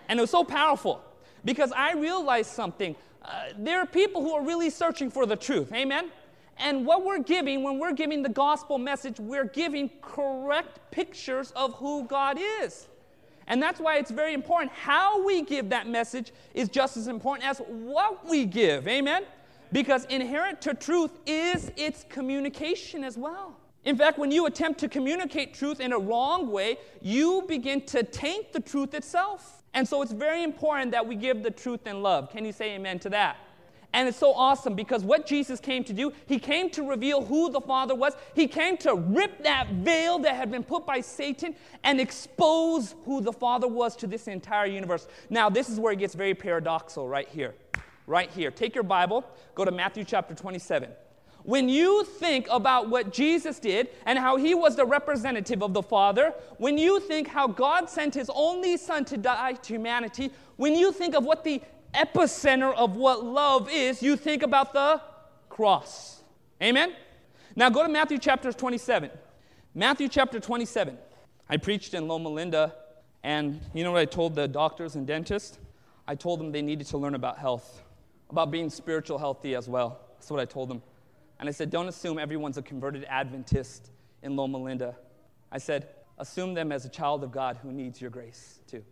And 0.08 0.20
it 0.20 0.22
was 0.22 0.30
so 0.30 0.44
powerful 0.44 1.02
because 1.44 1.72
I 1.72 1.92
realized 1.92 2.50
something. 2.50 2.94
Uh, 3.22 3.44
there 3.58 3.78
are 3.80 3.86
people 3.86 4.22
who 4.22 4.32
are 4.32 4.42
really 4.42 4.70
searching 4.70 5.10
for 5.10 5.26
the 5.26 5.36
truth. 5.36 5.72
Amen? 5.72 6.10
And 6.58 6.86
what 6.86 7.04
we're 7.04 7.22
giving, 7.22 7.62
when 7.62 7.78
we're 7.78 7.92
giving 7.92 8.22
the 8.22 8.28
gospel 8.28 8.78
message, 8.78 9.18
we're 9.18 9.46
giving 9.46 9.90
correct 10.00 10.78
pictures 10.90 11.52
of 11.52 11.74
who 11.74 12.04
God 12.04 12.38
is. 12.60 12.88
And 13.46 13.60
that's 13.62 13.80
why 13.80 13.96
it's 13.96 14.10
very 14.10 14.34
important. 14.34 14.72
How 14.72 15.24
we 15.24 15.42
give 15.42 15.68
that 15.70 15.88
message 15.88 16.32
is 16.54 16.68
just 16.68 16.96
as 16.96 17.08
important 17.08 17.48
as 17.48 17.58
what 17.58 18.28
we 18.28 18.44
give. 18.44 18.86
Amen? 18.86 19.24
Because 19.72 20.04
inherent 20.06 20.60
to 20.62 20.74
truth 20.74 21.18
is 21.26 21.72
its 21.76 22.04
communication 22.08 23.02
as 23.02 23.16
well. 23.16 23.56
In 23.84 23.96
fact, 23.96 24.18
when 24.18 24.30
you 24.30 24.46
attempt 24.46 24.78
to 24.80 24.88
communicate 24.88 25.54
truth 25.54 25.80
in 25.80 25.92
a 25.92 25.98
wrong 25.98 26.50
way, 26.50 26.76
you 27.00 27.44
begin 27.48 27.80
to 27.86 28.04
taint 28.04 28.52
the 28.52 28.60
truth 28.60 28.94
itself. 28.94 29.61
And 29.74 29.88
so 29.88 30.02
it's 30.02 30.12
very 30.12 30.42
important 30.42 30.90
that 30.92 31.06
we 31.06 31.16
give 31.16 31.42
the 31.42 31.50
truth 31.50 31.86
in 31.86 32.02
love. 32.02 32.30
Can 32.30 32.44
you 32.44 32.52
say 32.52 32.74
amen 32.74 32.98
to 33.00 33.10
that? 33.10 33.36
And 33.94 34.08
it's 34.08 34.16
so 34.16 34.32
awesome 34.32 34.74
because 34.74 35.04
what 35.04 35.26
Jesus 35.26 35.60
came 35.60 35.84
to 35.84 35.92
do, 35.92 36.12
he 36.26 36.38
came 36.38 36.70
to 36.70 36.82
reveal 36.82 37.22
who 37.22 37.50
the 37.50 37.60
Father 37.60 37.94
was. 37.94 38.14
He 38.34 38.48
came 38.48 38.78
to 38.78 38.94
rip 38.94 39.42
that 39.44 39.68
veil 39.68 40.18
that 40.20 40.34
had 40.34 40.50
been 40.50 40.64
put 40.64 40.86
by 40.86 41.00
Satan 41.02 41.54
and 41.84 42.00
expose 42.00 42.94
who 43.04 43.20
the 43.20 43.32
Father 43.32 43.68
was 43.68 43.94
to 43.96 44.06
this 44.06 44.28
entire 44.28 44.66
universe. 44.66 45.08
Now, 45.28 45.50
this 45.50 45.68
is 45.68 45.78
where 45.78 45.92
it 45.92 45.98
gets 45.98 46.14
very 46.14 46.34
paradoxical 46.34 47.06
right 47.06 47.28
here. 47.28 47.54
Right 48.06 48.30
here. 48.30 48.50
Take 48.50 48.74
your 48.74 48.84
Bible, 48.84 49.24
go 49.54 49.64
to 49.64 49.70
Matthew 49.70 50.04
chapter 50.04 50.34
27. 50.34 50.90
When 51.44 51.68
you 51.68 52.04
think 52.04 52.46
about 52.50 52.88
what 52.88 53.12
Jesus 53.12 53.58
did 53.58 53.88
and 54.06 54.18
how 54.18 54.36
he 54.36 54.54
was 54.54 54.76
the 54.76 54.84
representative 54.84 55.62
of 55.62 55.74
the 55.74 55.82
Father, 55.82 56.32
when 56.58 56.78
you 56.78 57.00
think 57.00 57.28
how 57.28 57.48
God 57.48 57.90
sent 57.90 58.14
his 58.14 58.30
only 58.32 58.76
Son 58.76 59.04
to 59.06 59.16
die 59.16 59.54
to 59.54 59.72
humanity, 59.72 60.30
when 60.56 60.74
you 60.76 60.92
think 60.92 61.14
of 61.14 61.24
what 61.24 61.42
the 61.42 61.60
epicenter 61.94 62.74
of 62.74 62.96
what 62.96 63.24
love 63.24 63.68
is, 63.70 64.02
you 64.02 64.16
think 64.16 64.42
about 64.42 64.72
the 64.72 65.00
cross. 65.48 66.22
Amen? 66.62 66.94
Now 67.56 67.68
go 67.70 67.82
to 67.82 67.88
Matthew 67.88 68.18
chapter 68.18 68.52
27. 68.52 69.10
Matthew 69.74 70.08
chapter 70.08 70.38
27. 70.38 70.96
I 71.48 71.56
preached 71.56 71.92
in 71.94 72.06
Loma 72.06 72.28
Linda, 72.28 72.74
and 73.24 73.60
you 73.74 73.84
know 73.84 73.92
what 73.92 74.00
I 74.00 74.04
told 74.04 74.34
the 74.34 74.46
doctors 74.46 74.94
and 74.94 75.06
dentists? 75.06 75.58
I 76.06 76.14
told 76.14 76.40
them 76.40 76.52
they 76.52 76.62
needed 76.62 76.86
to 76.88 76.98
learn 76.98 77.14
about 77.14 77.38
health, 77.38 77.82
about 78.30 78.50
being 78.50 78.70
spiritual 78.70 79.18
healthy 79.18 79.54
as 79.54 79.68
well. 79.68 80.00
That's 80.14 80.30
what 80.30 80.40
I 80.40 80.44
told 80.44 80.70
them. 80.70 80.82
And 81.42 81.48
I 81.48 81.52
said, 81.52 81.70
don't 81.70 81.88
assume 81.88 82.20
everyone's 82.20 82.56
a 82.56 82.62
converted 82.62 83.04
Adventist 83.08 83.90
in 84.22 84.36
Loma 84.36 84.58
Linda. 84.58 84.94
I 85.50 85.58
said, 85.58 85.88
assume 86.16 86.54
them 86.54 86.70
as 86.70 86.84
a 86.84 86.88
child 86.88 87.24
of 87.24 87.32
God 87.32 87.58
who 87.60 87.72
needs 87.72 88.00
your 88.00 88.10
grace 88.10 88.60
too. 88.68 88.84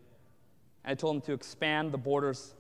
And 0.85 0.91
I 0.91 0.95
told 0.97 1.15
them 1.15 1.21
to 1.27 1.33
expand 1.33 1.93
the 1.93 1.99
borders 1.99 2.57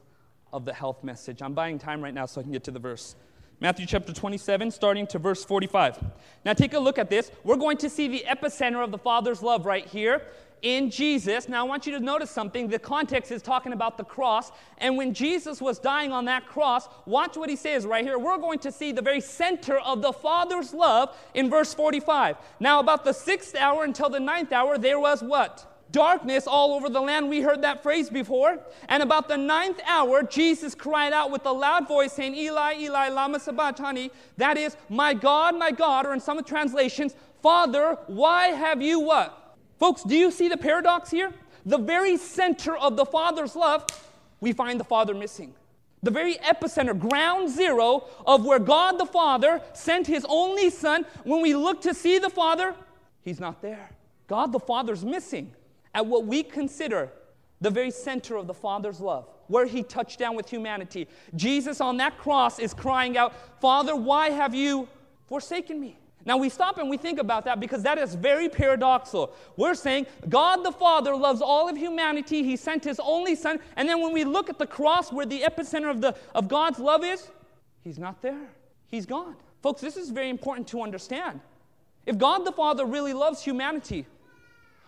of 0.52 0.64
the 0.64 0.72
health 0.72 1.02
message. 1.02 1.42
I'm 1.42 1.54
buying 1.54 1.76
time 1.76 2.00
right 2.04 2.14
now 2.14 2.26
so 2.26 2.40
I 2.40 2.44
can 2.44 2.52
get 2.52 2.62
to 2.64 2.70
the 2.70 2.78
verse. 2.78 3.16
Matthew 3.58 3.84
chapter 3.84 4.12
27, 4.12 4.70
starting 4.70 5.08
to 5.08 5.18
verse 5.18 5.44
45. 5.44 5.98
Now 6.44 6.52
take 6.52 6.74
a 6.74 6.78
look 6.78 6.96
at 6.96 7.10
this. 7.10 7.32
We're 7.42 7.56
going 7.56 7.78
to 7.78 7.90
see 7.90 8.06
the 8.06 8.24
epicenter 8.28 8.84
of 8.84 8.92
the 8.92 8.98
Father's 8.98 9.42
love 9.42 9.66
right 9.66 9.86
here 9.86 10.22
in 10.62 10.90
Jesus. 10.90 11.48
Now, 11.48 11.64
I 11.64 11.68
want 11.68 11.86
you 11.86 11.92
to 11.92 12.00
notice 12.00 12.30
something. 12.30 12.68
The 12.68 12.78
context 12.78 13.30
is 13.30 13.42
talking 13.42 13.72
about 13.72 13.96
the 13.96 14.04
cross. 14.04 14.52
And 14.78 14.96
when 14.96 15.14
Jesus 15.14 15.60
was 15.60 15.78
dying 15.78 16.12
on 16.12 16.24
that 16.26 16.46
cross, 16.46 16.88
watch 17.06 17.36
what 17.36 17.50
he 17.50 17.56
says 17.56 17.86
right 17.86 18.04
here. 18.04 18.18
We're 18.18 18.38
going 18.38 18.58
to 18.60 18.72
see 18.72 18.92
the 18.92 19.02
very 19.02 19.20
center 19.20 19.78
of 19.78 20.02
the 20.02 20.12
Father's 20.12 20.74
love 20.74 21.16
in 21.34 21.50
verse 21.50 21.74
45. 21.74 22.36
Now, 22.58 22.80
about 22.80 23.04
the 23.04 23.12
sixth 23.12 23.54
hour 23.56 23.84
until 23.84 24.08
the 24.08 24.20
ninth 24.20 24.52
hour, 24.52 24.78
there 24.78 25.00
was 25.00 25.22
what? 25.22 25.66
darkness 25.92 26.46
all 26.46 26.74
over 26.74 26.88
the 26.88 27.00
land. 27.00 27.28
We 27.28 27.40
heard 27.40 27.62
that 27.62 27.82
phrase 27.82 28.10
before. 28.10 28.60
And 28.88 29.02
about 29.02 29.28
the 29.28 29.36
ninth 29.36 29.80
hour, 29.86 30.22
Jesus 30.22 30.74
cried 30.74 31.12
out 31.12 31.30
with 31.30 31.44
a 31.46 31.52
loud 31.52 31.88
voice, 31.88 32.12
saying, 32.12 32.34
Eli, 32.34 32.74
Eli, 32.78 33.08
Lama 33.08 33.40
Sabachthani. 33.40 34.10
That 34.36 34.56
is, 34.56 34.76
My 34.88 35.14
God, 35.14 35.58
my 35.58 35.70
God, 35.70 36.06
or 36.06 36.14
in 36.14 36.20
some 36.20 36.42
translations, 36.44 37.14
Father, 37.42 37.98
why 38.06 38.48
have 38.48 38.82
you 38.82 39.00
what? 39.00 39.39
Folks, 39.80 40.02
do 40.02 40.14
you 40.14 40.30
see 40.30 40.48
the 40.48 40.58
paradox 40.58 41.10
here? 41.10 41.32
The 41.64 41.78
very 41.78 42.18
center 42.18 42.76
of 42.76 42.96
the 42.96 43.06
Father's 43.06 43.56
love, 43.56 43.86
we 44.40 44.52
find 44.52 44.78
the 44.78 44.84
Father 44.84 45.14
missing. 45.14 45.54
The 46.02 46.10
very 46.10 46.34
epicenter, 46.36 46.98
ground 46.98 47.48
zero 47.48 48.04
of 48.26 48.44
where 48.44 48.58
God 48.58 48.98
the 48.98 49.06
Father 49.06 49.62
sent 49.72 50.06
his 50.06 50.26
only 50.28 50.68
Son. 50.68 51.06
When 51.24 51.40
we 51.40 51.54
look 51.54 51.80
to 51.82 51.94
see 51.94 52.18
the 52.18 52.28
Father, 52.28 52.74
he's 53.22 53.40
not 53.40 53.62
there. 53.62 53.90
God 54.28 54.52
the 54.52 54.60
Father's 54.60 55.04
missing 55.04 55.52
at 55.94 56.04
what 56.04 56.26
we 56.26 56.42
consider 56.42 57.10
the 57.62 57.70
very 57.70 57.90
center 57.90 58.36
of 58.36 58.46
the 58.46 58.54
Father's 58.54 59.00
love, 59.00 59.28
where 59.48 59.66
he 59.66 59.82
touched 59.82 60.18
down 60.18 60.36
with 60.36 60.48
humanity. 60.48 61.08
Jesus 61.34 61.80
on 61.80 61.96
that 61.98 62.18
cross 62.18 62.58
is 62.58 62.72
crying 62.74 63.16
out, 63.16 63.34
Father, 63.60 63.96
why 63.96 64.30
have 64.30 64.54
you 64.54 64.88
forsaken 65.26 65.80
me? 65.80 65.96
Now 66.24 66.36
we 66.36 66.48
stop 66.48 66.78
and 66.78 66.90
we 66.90 66.96
think 66.96 67.18
about 67.18 67.44
that 67.46 67.60
because 67.60 67.82
that 67.82 67.98
is 67.98 68.14
very 68.14 68.48
paradoxical. 68.48 69.34
We're 69.56 69.74
saying 69.74 70.06
God 70.28 70.64
the 70.64 70.72
Father 70.72 71.16
loves 71.16 71.40
all 71.40 71.68
of 71.68 71.76
humanity. 71.76 72.42
He 72.42 72.56
sent 72.56 72.84
his 72.84 73.00
only 73.02 73.34
son. 73.34 73.58
And 73.76 73.88
then 73.88 74.00
when 74.02 74.12
we 74.12 74.24
look 74.24 74.50
at 74.50 74.58
the 74.58 74.66
cross 74.66 75.12
where 75.12 75.26
the 75.26 75.40
epicenter 75.40 75.90
of, 75.90 76.00
the, 76.00 76.14
of 76.34 76.48
God's 76.48 76.78
love 76.78 77.04
is, 77.04 77.28
he's 77.82 77.98
not 77.98 78.20
there. 78.20 78.48
He's 78.86 79.06
gone. 79.06 79.36
Folks, 79.62 79.80
this 79.80 79.96
is 79.96 80.10
very 80.10 80.28
important 80.28 80.68
to 80.68 80.82
understand. 80.82 81.40
If 82.06 82.18
God 82.18 82.44
the 82.44 82.52
Father 82.52 82.84
really 82.84 83.12
loves 83.12 83.42
humanity, 83.42 84.06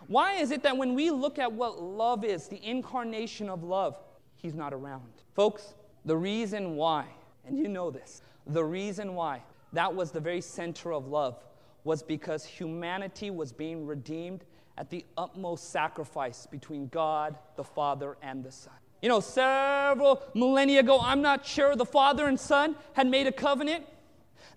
why 0.07 0.35
is 0.35 0.51
it 0.51 0.63
that 0.65 0.77
when 0.77 0.95
we 0.95 1.11
look 1.11 1.39
at 1.39 1.51
what 1.51 1.81
love 1.81 2.25
is, 2.25 2.49
the 2.49 2.63
incarnation 2.65 3.49
of 3.49 3.63
love, 3.63 3.97
he's 4.35 4.55
not 4.55 4.75
around? 4.75 5.09
Folks, 5.35 5.75
the 6.05 6.17
reason 6.17 6.77
why, 6.77 7.07
and 7.47 7.57
you 7.57 7.69
know 7.69 7.91
this, 7.91 8.23
the 8.47 8.65
reason 8.65 9.15
why 9.15 9.43
that 9.73 9.95
was 9.95 10.11
the 10.11 10.21
very 10.21 10.41
center 10.41 10.93
of 10.93 11.09
love, 11.09 11.43
was 11.85 12.03
because 12.03 12.45
humanity 12.45 13.31
was 13.31 13.53
being 13.53 13.87
redeemed 13.87 14.45
at 14.79 14.91
the 14.91 15.05
utmost 15.17 15.71
sacrifice 15.71 16.47
between 16.47 16.89
God, 16.89 17.37
the 17.57 17.65
Father, 17.65 18.17
and 18.23 18.45
the 18.45 18.53
Son. 18.53 18.75
You 19.03 19.09
know, 19.09 19.21
several 19.21 20.23
millennia 20.35 20.81
ago, 20.81 21.01
I'm 21.01 21.23
not 21.23 21.45
sure 21.45 21.75
the 21.75 21.85
Father 21.85 22.27
and 22.27 22.39
Son 22.39 22.77
had 22.93 23.07
made 23.07 23.27
a 23.27 23.33
covenant 23.33 23.85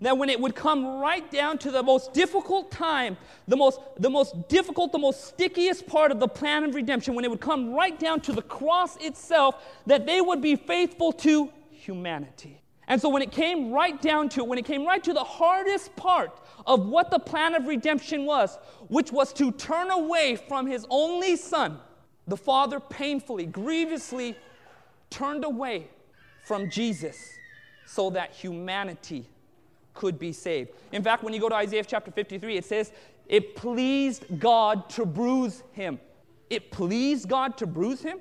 that 0.00 0.16
when 0.16 0.28
it 0.28 0.40
would 0.40 0.54
come 0.54 0.98
right 1.00 1.28
down 1.30 1.58
to 1.58 1.70
the 1.70 1.82
most 1.82 2.12
difficult 2.12 2.70
time, 2.70 3.16
the 3.48 3.56
most, 3.56 3.80
the 3.98 4.10
most 4.10 4.48
difficult, 4.48 4.92
the 4.92 4.98
most 4.98 5.24
stickiest 5.24 5.86
part 5.86 6.10
of 6.10 6.20
the 6.20 6.28
plan 6.28 6.64
of 6.64 6.74
redemption, 6.74 7.14
when 7.14 7.24
it 7.24 7.30
would 7.30 7.40
come 7.40 7.72
right 7.72 7.98
down 7.98 8.20
to 8.20 8.32
the 8.32 8.42
cross 8.42 8.96
itself, 8.98 9.64
that 9.86 10.06
they 10.06 10.20
would 10.20 10.40
be 10.40 10.54
faithful 10.54 11.12
to 11.12 11.50
humanity. 11.70 12.60
And 12.88 13.00
so 13.00 13.08
when 13.08 13.22
it 13.22 13.32
came 13.32 13.72
right 13.72 14.00
down 14.00 14.28
to 14.30 14.40
it, 14.40 14.46
when 14.46 14.58
it 14.58 14.64
came 14.64 14.86
right 14.86 15.02
to 15.02 15.12
the 15.12 15.24
hardest 15.24 15.94
part 15.96 16.40
of 16.66 16.86
what 16.86 17.10
the 17.10 17.18
plan 17.18 17.54
of 17.54 17.66
redemption 17.66 18.24
was, 18.24 18.58
which 18.88 19.10
was 19.10 19.32
to 19.34 19.50
turn 19.52 19.90
away 19.90 20.36
from 20.36 20.66
his 20.66 20.86
only 20.88 21.36
son, 21.36 21.78
the 22.28 22.36
Father 22.36 22.78
painfully, 22.78 23.46
grievously 23.46 24.36
turned 25.10 25.44
away 25.44 25.88
from 26.44 26.70
Jesus 26.70 27.32
so 27.86 28.10
that 28.10 28.32
humanity 28.32 29.26
could 29.94 30.18
be 30.18 30.32
saved. 30.32 30.70
In 30.92 31.02
fact, 31.02 31.24
when 31.24 31.34
you 31.34 31.40
go 31.40 31.48
to 31.48 31.54
Isaiah 31.54 31.84
chapter 31.84 32.10
53, 32.10 32.56
it 32.56 32.64
says, 32.64 32.92
It 33.26 33.56
pleased 33.56 34.24
God 34.38 34.88
to 34.90 35.06
bruise 35.06 35.62
him. 35.72 35.98
It 36.50 36.70
pleased 36.70 37.28
God 37.28 37.56
to 37.58 37.66
bruise 37.66 38.02
him? 38.02 38.18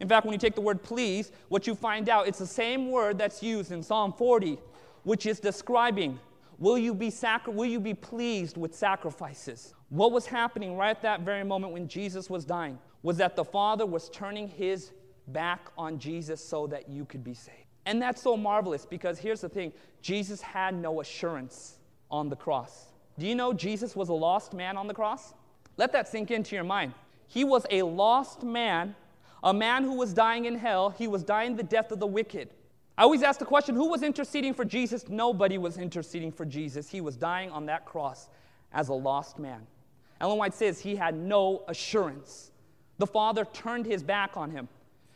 In 0.00 0.08
fact, 0.08 0.26
when 0.26 0.32
you 0.32 0.38
take 0.38 0.54
the 0.54 0.60
word 0.60 0.82
please, 0.82 1.32
what 1.48 1.66
you 1.66 1.74
find 1.74 2.08
out, 2.08 2.28
it's 2.28 2.38
the 2.38 2.46
same 2.46 2.90
word 2.90 3.18
that's 3.18 3.42
used 3.42 3.72
in 3.72 3.82
Psalm 3.82 4.12
40, 4.12 4.58
which 5.04 5.26
is 5.26 5.40
describing 5.40 6.18
will 6.58 6.78
you 6.78 6.94
be, 6.94 7.10
sacri- 7.10 7.52
will 7.52 7.66
you 7.66 7.80
be 7.80 7.94
pleased 7.94 8.56
with 8.56 8.74
sacrifices? 8.74 9.74
What 9.90 10.12
was 10.12 10.26
happening 10.26 10.76
right 10.76 10.90
at 10.90 11.02
that 11.02 11.20
very 11.20 11.44
moment 11.44 11.72
when 11.72 11.86
Jesus 11.86 12.30
was 12.30 12.44
dying 12.44 12.78
was 13.02 13.18
that 13.18 13.36
the 13.36 13.44
Father 13.44 13.86
was 13.86 14.08
turning 14.08 14.48
his 14.48 14.92
back 15.28 15.68
on 15.76 15.98
Jesus 15.98 16.42
so 16.42 16.66
that 16.68 16.88
you 16.88 17.04
could 17.04 17.22
be 17.22 17.34
saved. 17.34 17.66
And 17.84 18.02
that's 18.02 18.20
so 18.20 18.36
marvelous 18.36 18.84
because 18.84 19.18
here's 19.18 19.40
the 19.40 19.48
thing 19.48 19.72
Jesus 20.02 20.40
had 20.40 20.74
no 20.74 21.00
assurance 21.00 21.78
on 22.10 22.28
the 22.28 22.36
cross. 22.36 22.86
Do 23.18 23.26
you 23.26 23.34
know 23.34 23.52
Jesus 23.52 23.94
was 23.94 24.08
a 24.08 24.14
lost 24.14 24.52
man 24.52 24.76
on 24.76 24.86
the 24.88 24.94
cross? 24.94 25.34
Let 25.76 25.92
that 25.92 26.08
sink 26.08 26.30
into 26.30 26.54
your 26.54 26.64
mind. 26.64 26.94
He 27.28 27.44
was 27.44 27.64
a 27.70 27.82
lost 27.82 28.42
man 28.42 28.94
a 29.42 29.54
man 29.54 29.84
who 29.84 29.94
was 29.94 30.12
dying 30.12 30.44
in 30.44 30.56
hell, 30.56 30.90
he 30.90 31.08
was 31.08 31.22
dying 31.22 31.56
the 31.56 31.62
death 31.62 31.92
of 31.92 32.00
the 32.00 32.06
wicked. 32.06 32.50
I 32.98 33.02
always 33.02 33.22
ask 33.22 33.38
the 33.38 33.44
question 33.44 33.74
who 33.74 33.88
was 33.88 34.02
interceding 34.02 34.54
for 34.54 34.64
Jesus? 34.64 35.08
Nobody 35.08 35.58
was 35.58 35.76
interceding 35.76 36.32
for 36.32 36.44
Jesus. 36.44 36.88
He 36.88 37.00
was 37.00 37.16
dying 37.16 37.50
on 37.50 37.66
that 37.66 37.84
cross 37.84 38.28
as 38.72 38.88
a 38.88 38.94
lost 38.94 39.38
man. 39.38 39.66
Ellen 40.20 40.38
White 40.38 40.54
says 40.54 40.80
he 40.80 40.96
had 40.96 41.14
no 41.14 41.62
assurance. 41.68 42.50
The 42.98 43.06
father 43.06 43.44
turned 43.44 43.84
his 43.84 44.02
back 44.02 44.36
on 44.36 44.50
him. 44.50 44.68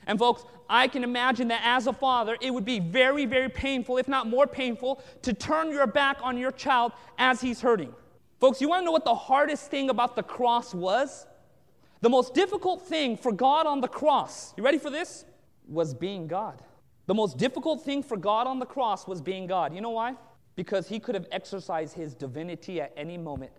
And, 0.06 0.18
folks, 0.18 0.44
I 0.68 0.88
can 0.88 1.04
imagine 1.04 1.48
that 1.48 1.62
as 1.64 1.86
a 1.86 1.92
father, 1.92 2.36
it 2.40 2.52
would 2.52 2.64
be 2.64 2.80
very, 2.80 3.26
very 3.26 3.48
painful, 3.48 3.98
if 3.98 4.08
not 4.08 4.26
more 4.26 4.46
painful, 4.46 5.02
to 5.22 5.32
turn 5.32 5.70
your 5.70 5.86
back 5.86 6.18
on 6.22 6.36
your 6.36 6.52
child 6.52 6.92
as 7.18 7.40
he's 7.40 7.60
hurting. 7.60 7.94
Folks, 8.40 8.60
you 8.60 8.68
want 8.68 8.80
to 8.80 8.84
know 8.86 8.92
what 8.92 9.04
the 9.04 9.14
hardest 9.14 9.70
thing 9.70 9.90
about 9.90 10.16
the 10.16 10.22
cross 10.22 10.74
was? 10.74 11.26
The 12.00 12.08
most 12.08 12.34
difficult 12.34 12.82
thing 12.82 13.16
for 13.16 13.32
God 13.32 13.66
on 13.66 13.80
the 13.80 13.88
cross, 13.88 14.54
you 14.56 14.62
ready 14.62 14.78
for 14.78 14.90
this? 14.90 15.24
Was 15.68 15.94
being 15.94 16.26
God. 16.26 16.62
The 17.06 17.14
most 17.14 17.36
difficult 17.36 17.82
thing 17.82 18.02
for 18.02 18.16
God 18.16 18.46
on 18.46 18.58
the 18.58 18.66
cross 18.66 19.06
was 19.06 19.20
being 19.20 19.46
God. 19.46 19.74
You 19.74 19.80
know 19.80 19.90
why? 19.90 20.16
Because 20.56 20.88
he 20.88 20.98
could 20.98 21.14
have 21.14 21.26
exercised 21.30 21.94
his 21.94 22.14
divinity 22.14 22.80
at 22.80 22.92
any 22.96 23.18
moment 23.18 23.52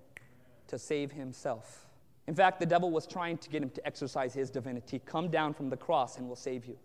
to 0.68 0.80
save 0.80 1.12
himself. 1.12 1.86
In 2.28 2.36
fact, 2.36 2.60
the 2.60 2.66
devil 2.66 2.92
was 2.92 3.06
trying 3.06 3.38
to 3.40 3.50
get 3.50 3.62
him 3.62 3.70
to 3.72 3.86
exercise 3.86 4.34
his 4.34 4.50
divinity. 4.50 5.02
Come 5.06 5.30
down 5.30 5.54
from 5.54 5.70
the 5.70 5.78
cross 5.78 6.18
and 6.18 6.28
we'll 6.28 6.36
save 6.36 6.66
you. 6.66 6.78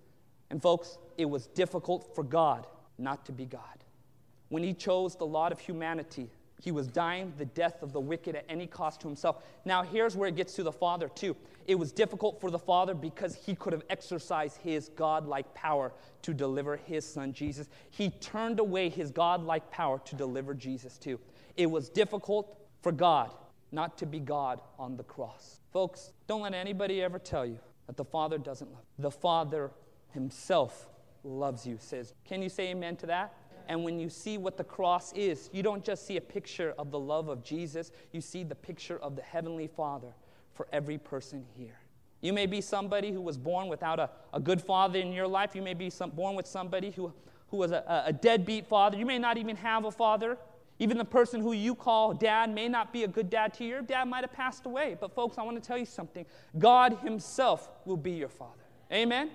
And 0.51 0.61
folks, 0.61 0.99
it 1.17 1.25
was 1.27 1.47
difficult 1.49 2.15
for 2.15 2.25
God 2.25 2.67
not 2.99 3.25
to 3.27 3.33
be 3.33 3.45
God. 3.47 3.85
When 4.49 4.63
he 4.63 4.75
chose 4.75 5.17
the 5.17 5.27
lot 5.27 5.53
of 5.53 5.61
humanity 5.61 6.31
he 6.63 6.73
was 6.73 6.87
dying 6.87 7.33
the 7.37 7.45
death 7.45 7.83
of 7.83 7.93
the 7.93 8.01
wicked 8.01 8.35
at 8.35 8.45
any 8.49 8.67
cost 8.67 9.01
to 9.03 9.09
himself. 9.09 9.45
Now, 9.65 9.83
here's 9.83 10.17
where 10.17 10.29
it 10.29 10.37
gets 10.37 10.55
to 10.55 10.63
the 10.63 10.73
Father, 10.73 11.09
too. 11.09 11.37
It 11.67 11.75
was 11.75 11.93
difficult 11.93 12.41
for 12.41 12.51
the 12.51 12.59
Father 12.59 12.95
because 12.95 13.35
he 13.35 13.55
could 13.55 13.73
have 13.73 13.83
exercised 13.91 14.59
his 14.59 14.89
God-like 14.91 15.53
power 15.55 15.93
to 16.23 16.33
deliver 16.33 16.77
his 16.77 17.05
son 17.05 17.33
Jesus. 17.33 17.69
He 17.91 18.11
turned 18.11 18.59
away 18.59 18.89
his 18.89 19.11
God-like 19.11 19.71
power 19.71 20.01
to 20.07 20.17
deliver 20.17 20.55
Jesus, 20.55 20.97
too. 20.97 21.21
It 21.57 21.71
was 21.71 21.89
difficult 21.89 22.57
for 22.83 22.93
God 22.93 23.33
not 23.73 23.99
to 23.99 24.07
be 24.07 24.21
God 24.21 24.61
on 24.79 24.97
the 24.97 25.03
cross. 25.03 25.61
Folks, 25.73 26.13
don't 26.27 26.43
let 26.43 26.55
anybody 26.55 27.03
ever 27.03 27.19
tell 27.19 27.45
you 27.45 27.59
that 27.87 27.97
the 27.97 28.05
Father 28.05 28.39
doesn't 28.39 28.73
love 28.73 28.85
you. 28.97 29.03
The 29.03 29.11
Father 29.11 29.71
himself 30.13 30.89
loves 31.25 31.67
you, 31.67 31.77
says. 31.81 32.15
Can 32.25 32.43
you 32.43 32.49
say 32.49 32.69
amen 32.69 32.97
to 32.97 33.07
that? 33.07 33.35
And 33.69 33.83
when 33.85 33.99
you 33.99 34.09
see 34.09 34.39
what 34.39 34.57
the 34.57 34.65
cross 34.65 35.13
is, 35.13 35.51
you 35.53 35.63
don't 35.63 35.85
just 35.85 36.07
see 36.07 36.17
a 36.17 36.21
picture 36.21 36.75
of 36.79 36.91
the 36.91 36.99
love 36.99 37.29
of 37.29 37.43
Jesus, 37.43 37.91
you 38.13 38.21
see 38.21 38.45
the 38.45 38.55
picture 38.55 38.99
of 38.99 39.17
the 39.17 39.23
Heavenly 39.23 39.67
Father 39.67 40.15
for 40.55 40.67
every 40.73 40.99
person 40.99 41.45
here. 41.57 41.79
You 42.21 42.33
may 42.33 42.47
be 42.47 42.61
somebody 42.61 43.13
who 43.13 43.21
was 43.21 43.37
born 43.37 43.69
without 43.69 44.01
a, 44.01 44.11
a 44.33 44.41
good 44.41 44.61
father 44.61 44.99
in 44.99 45.13
your 45.13 45.27
life. 45.29 45.55
You 45.55 45.63
may 45.63 45.75
be 45.75 45.91
some, 45.91 46.11
born 46.11 46.35
with 46.35 46.47
somebody 46.47 46.91
who, 46.91 47.13
who 47.49 47.59
was 47.59 47.73
a, 47.73 48.05
a 48.07 48.13
deadbeat 48.13 48.67
father. 48.67 48.97
You 48.97 49.07
may 49.07 49.19
not 49.19 49.37
even 49.37 49.57
have 49.57 49.85
a 49.85 49.91
father. 49.91 50.39
Even 50.79 50.99
the 50.99 51.05
person 51.05 51.41
who 51.41 51.53
you 51.53 51.75
call 51.75 52.13
dad 52.13 52.55
may 52.55 52.69
not 52.69 52.93
be 52.93 53.05
a 53.05 53.09
good 53.09 53.31
dad 53.31 53.55
to 53.55 53.65
you. 53.65 53.71
Your 53.71 53.83
dad 53.83 54.05
might 54.09 54.23
have 54.23 54.33
passed 54.33 54.67
away. 54.67 54.97
But, 54.99 55.15
folks, 55.15 55.39
I 55.39 55.43
want 55.43 55.63
to 55.63 55.67
tell 55.67 55.79
you 55.79 55.87
something 55.87 56.27
God 56.59 56.99
Himself 57.03 57.71
will 57.85 57.97
be 57.97 58.13
your 58.13 58.29
father. 58.29 58.53
Amen? 58.93 59.31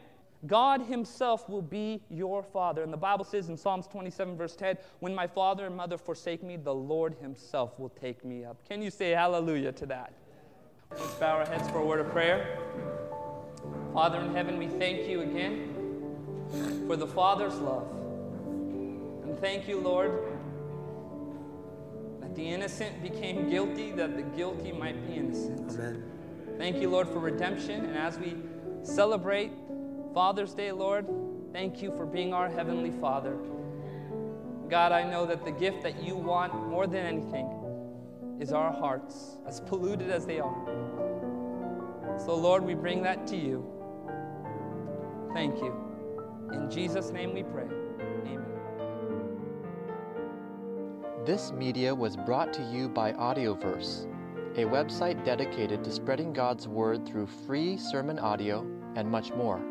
God 0.47 0.81
Himself 0.81 1.47
will 1.47 1.61
be 1.61 2.01
your 2.09 2.41
father. 2.41 2.83
And 2.83 2.91
the 2.91 2.97
Bible 2.97 3.25
says 3.25 3.49
in 3.49 3.57
Psalms 3.57 3.87
27, 3.87 4.35
verse 4.35 4.55
10, 4.55 4.77
When 4.99 5.13
my 5.13 5.27
father 5.27 5.67
and 5.67 5.75
mother 5.75 5.97
forsake 5.97 6.43
me, 6.43 6.57
the 6.57 6.73
Lord 6.73 7.15
Himself 7.21 7.79
will 7.79 7.89
take 7.89 8.25
me 8.25 8.43
up. 8.43 8.57
Can 8.67 8.81
you 8.81 8.89
say 8.89 9.11
hallelujah 9.11 9.71
to 9.73 9.85
that? 9.87 10.13
Let's 10.91 11.13
bow 11.15 11.37
our 11.37 11.45
heads 11.45 11.69
for 11.69 11.77
a 11.79 11.85
word 11.85 11.99
of 11.99 12.09
prayer. 12.11 12.57
Father 13.93 14.19
in 14.19 14.33
heaven, 14.33 14.57
we 14.57 14.67
thank 14.67 15.07
you 15.07 15.21
again 15.21 16.85
for 16.87 16.95
the 16.95 17.07
Father's 17.07 17.55
love. 17.59 17.87
And 19.23 19.39
thank 19.39 19.67
you, 19.67 19.79
Lord, 19.79 20.11
that 22.19 22.35
the 22.35 22.45
innocent 22.47 23.01
became 23.03 23.49
guilty, 23.49 23.91
that 23.91 24.15
the 24.15 24.23
guilty 24.23 24.71
might 24.71 25.07
be 25.07 25.13
innocent. 25.13 25.71
Amen. 25.73 26.03
Thank 26.57 26.77
you, 26.77 26.89
Lord, 26.89 27.07
for 27.07 27.19
redemption. 27.19 27.85
And 27.85 27.97
as 27.97 28.17
we 28.17 28.35
celebrate 28.83 29.51
Father's 30.13 30.53
Day, 30.53 30.73
Lord, 30.73 31.07
thank 31.53 31.81
you 31.81 31.89
for 31.91 32.05
being 32.05 32.33
our 32.33 32.49
Heavenly 32.49 32.91
Father. 32.91 33.37
God, 34.69 34.91
I 34.91 35.09
know 35.09 35.25
that 35.25 35.45
the 35.45 35.51
gift 35.51 35.83
that 35.83 36.03
you 36.03 36.15
want 36.17 36.53
more 36.67 36.85
than 36.85 37.05
anything 37.05 37.47
is 38.39 38.51
our 38.51 38.73
hearts, 38.73 39.37
as 39.47 39.61
polluted 39.61 40.09
as 40.09 40.25
they 40.25 40.39
are. 40.39 42.17
So, 42.17 42.35
Lord, 42.35 42.63
we 42.63 42.73
bring 42.73 43.01
that 43.03 43.25
to 43.27 43.37
you. 43.37 43.65
Thank 45.33 45.59
you. 45.59 45.73
In 46.51 46.69
Jesus' 46.69 47.11
name 47.11 47.33
we 47.33 47.43
pray. 47.43 47.67
Amen. 48.25 48.43
This 51.25 51.53
media 51.53 51.95
was 51.95 52.17
brought 52.17 52.51
to 52.53 52.63
you 52.63 52.89
by 52.89 53.13
Audioverse, 53.13 54.07
a 54.57 54.65
website 54.65 55.23
dedicated 55.23 55.85
to 55.85 55.91
spreading 55.91 56.33
God's 56.33 56.67
Word 56.67 57.05
through 57.07 57.27
free 57.27 57.77
sermon 57.77 58.19
audio 58.19 58.67
and 58.95 59.09
much 59.09 59.31
more. 59.31 59.70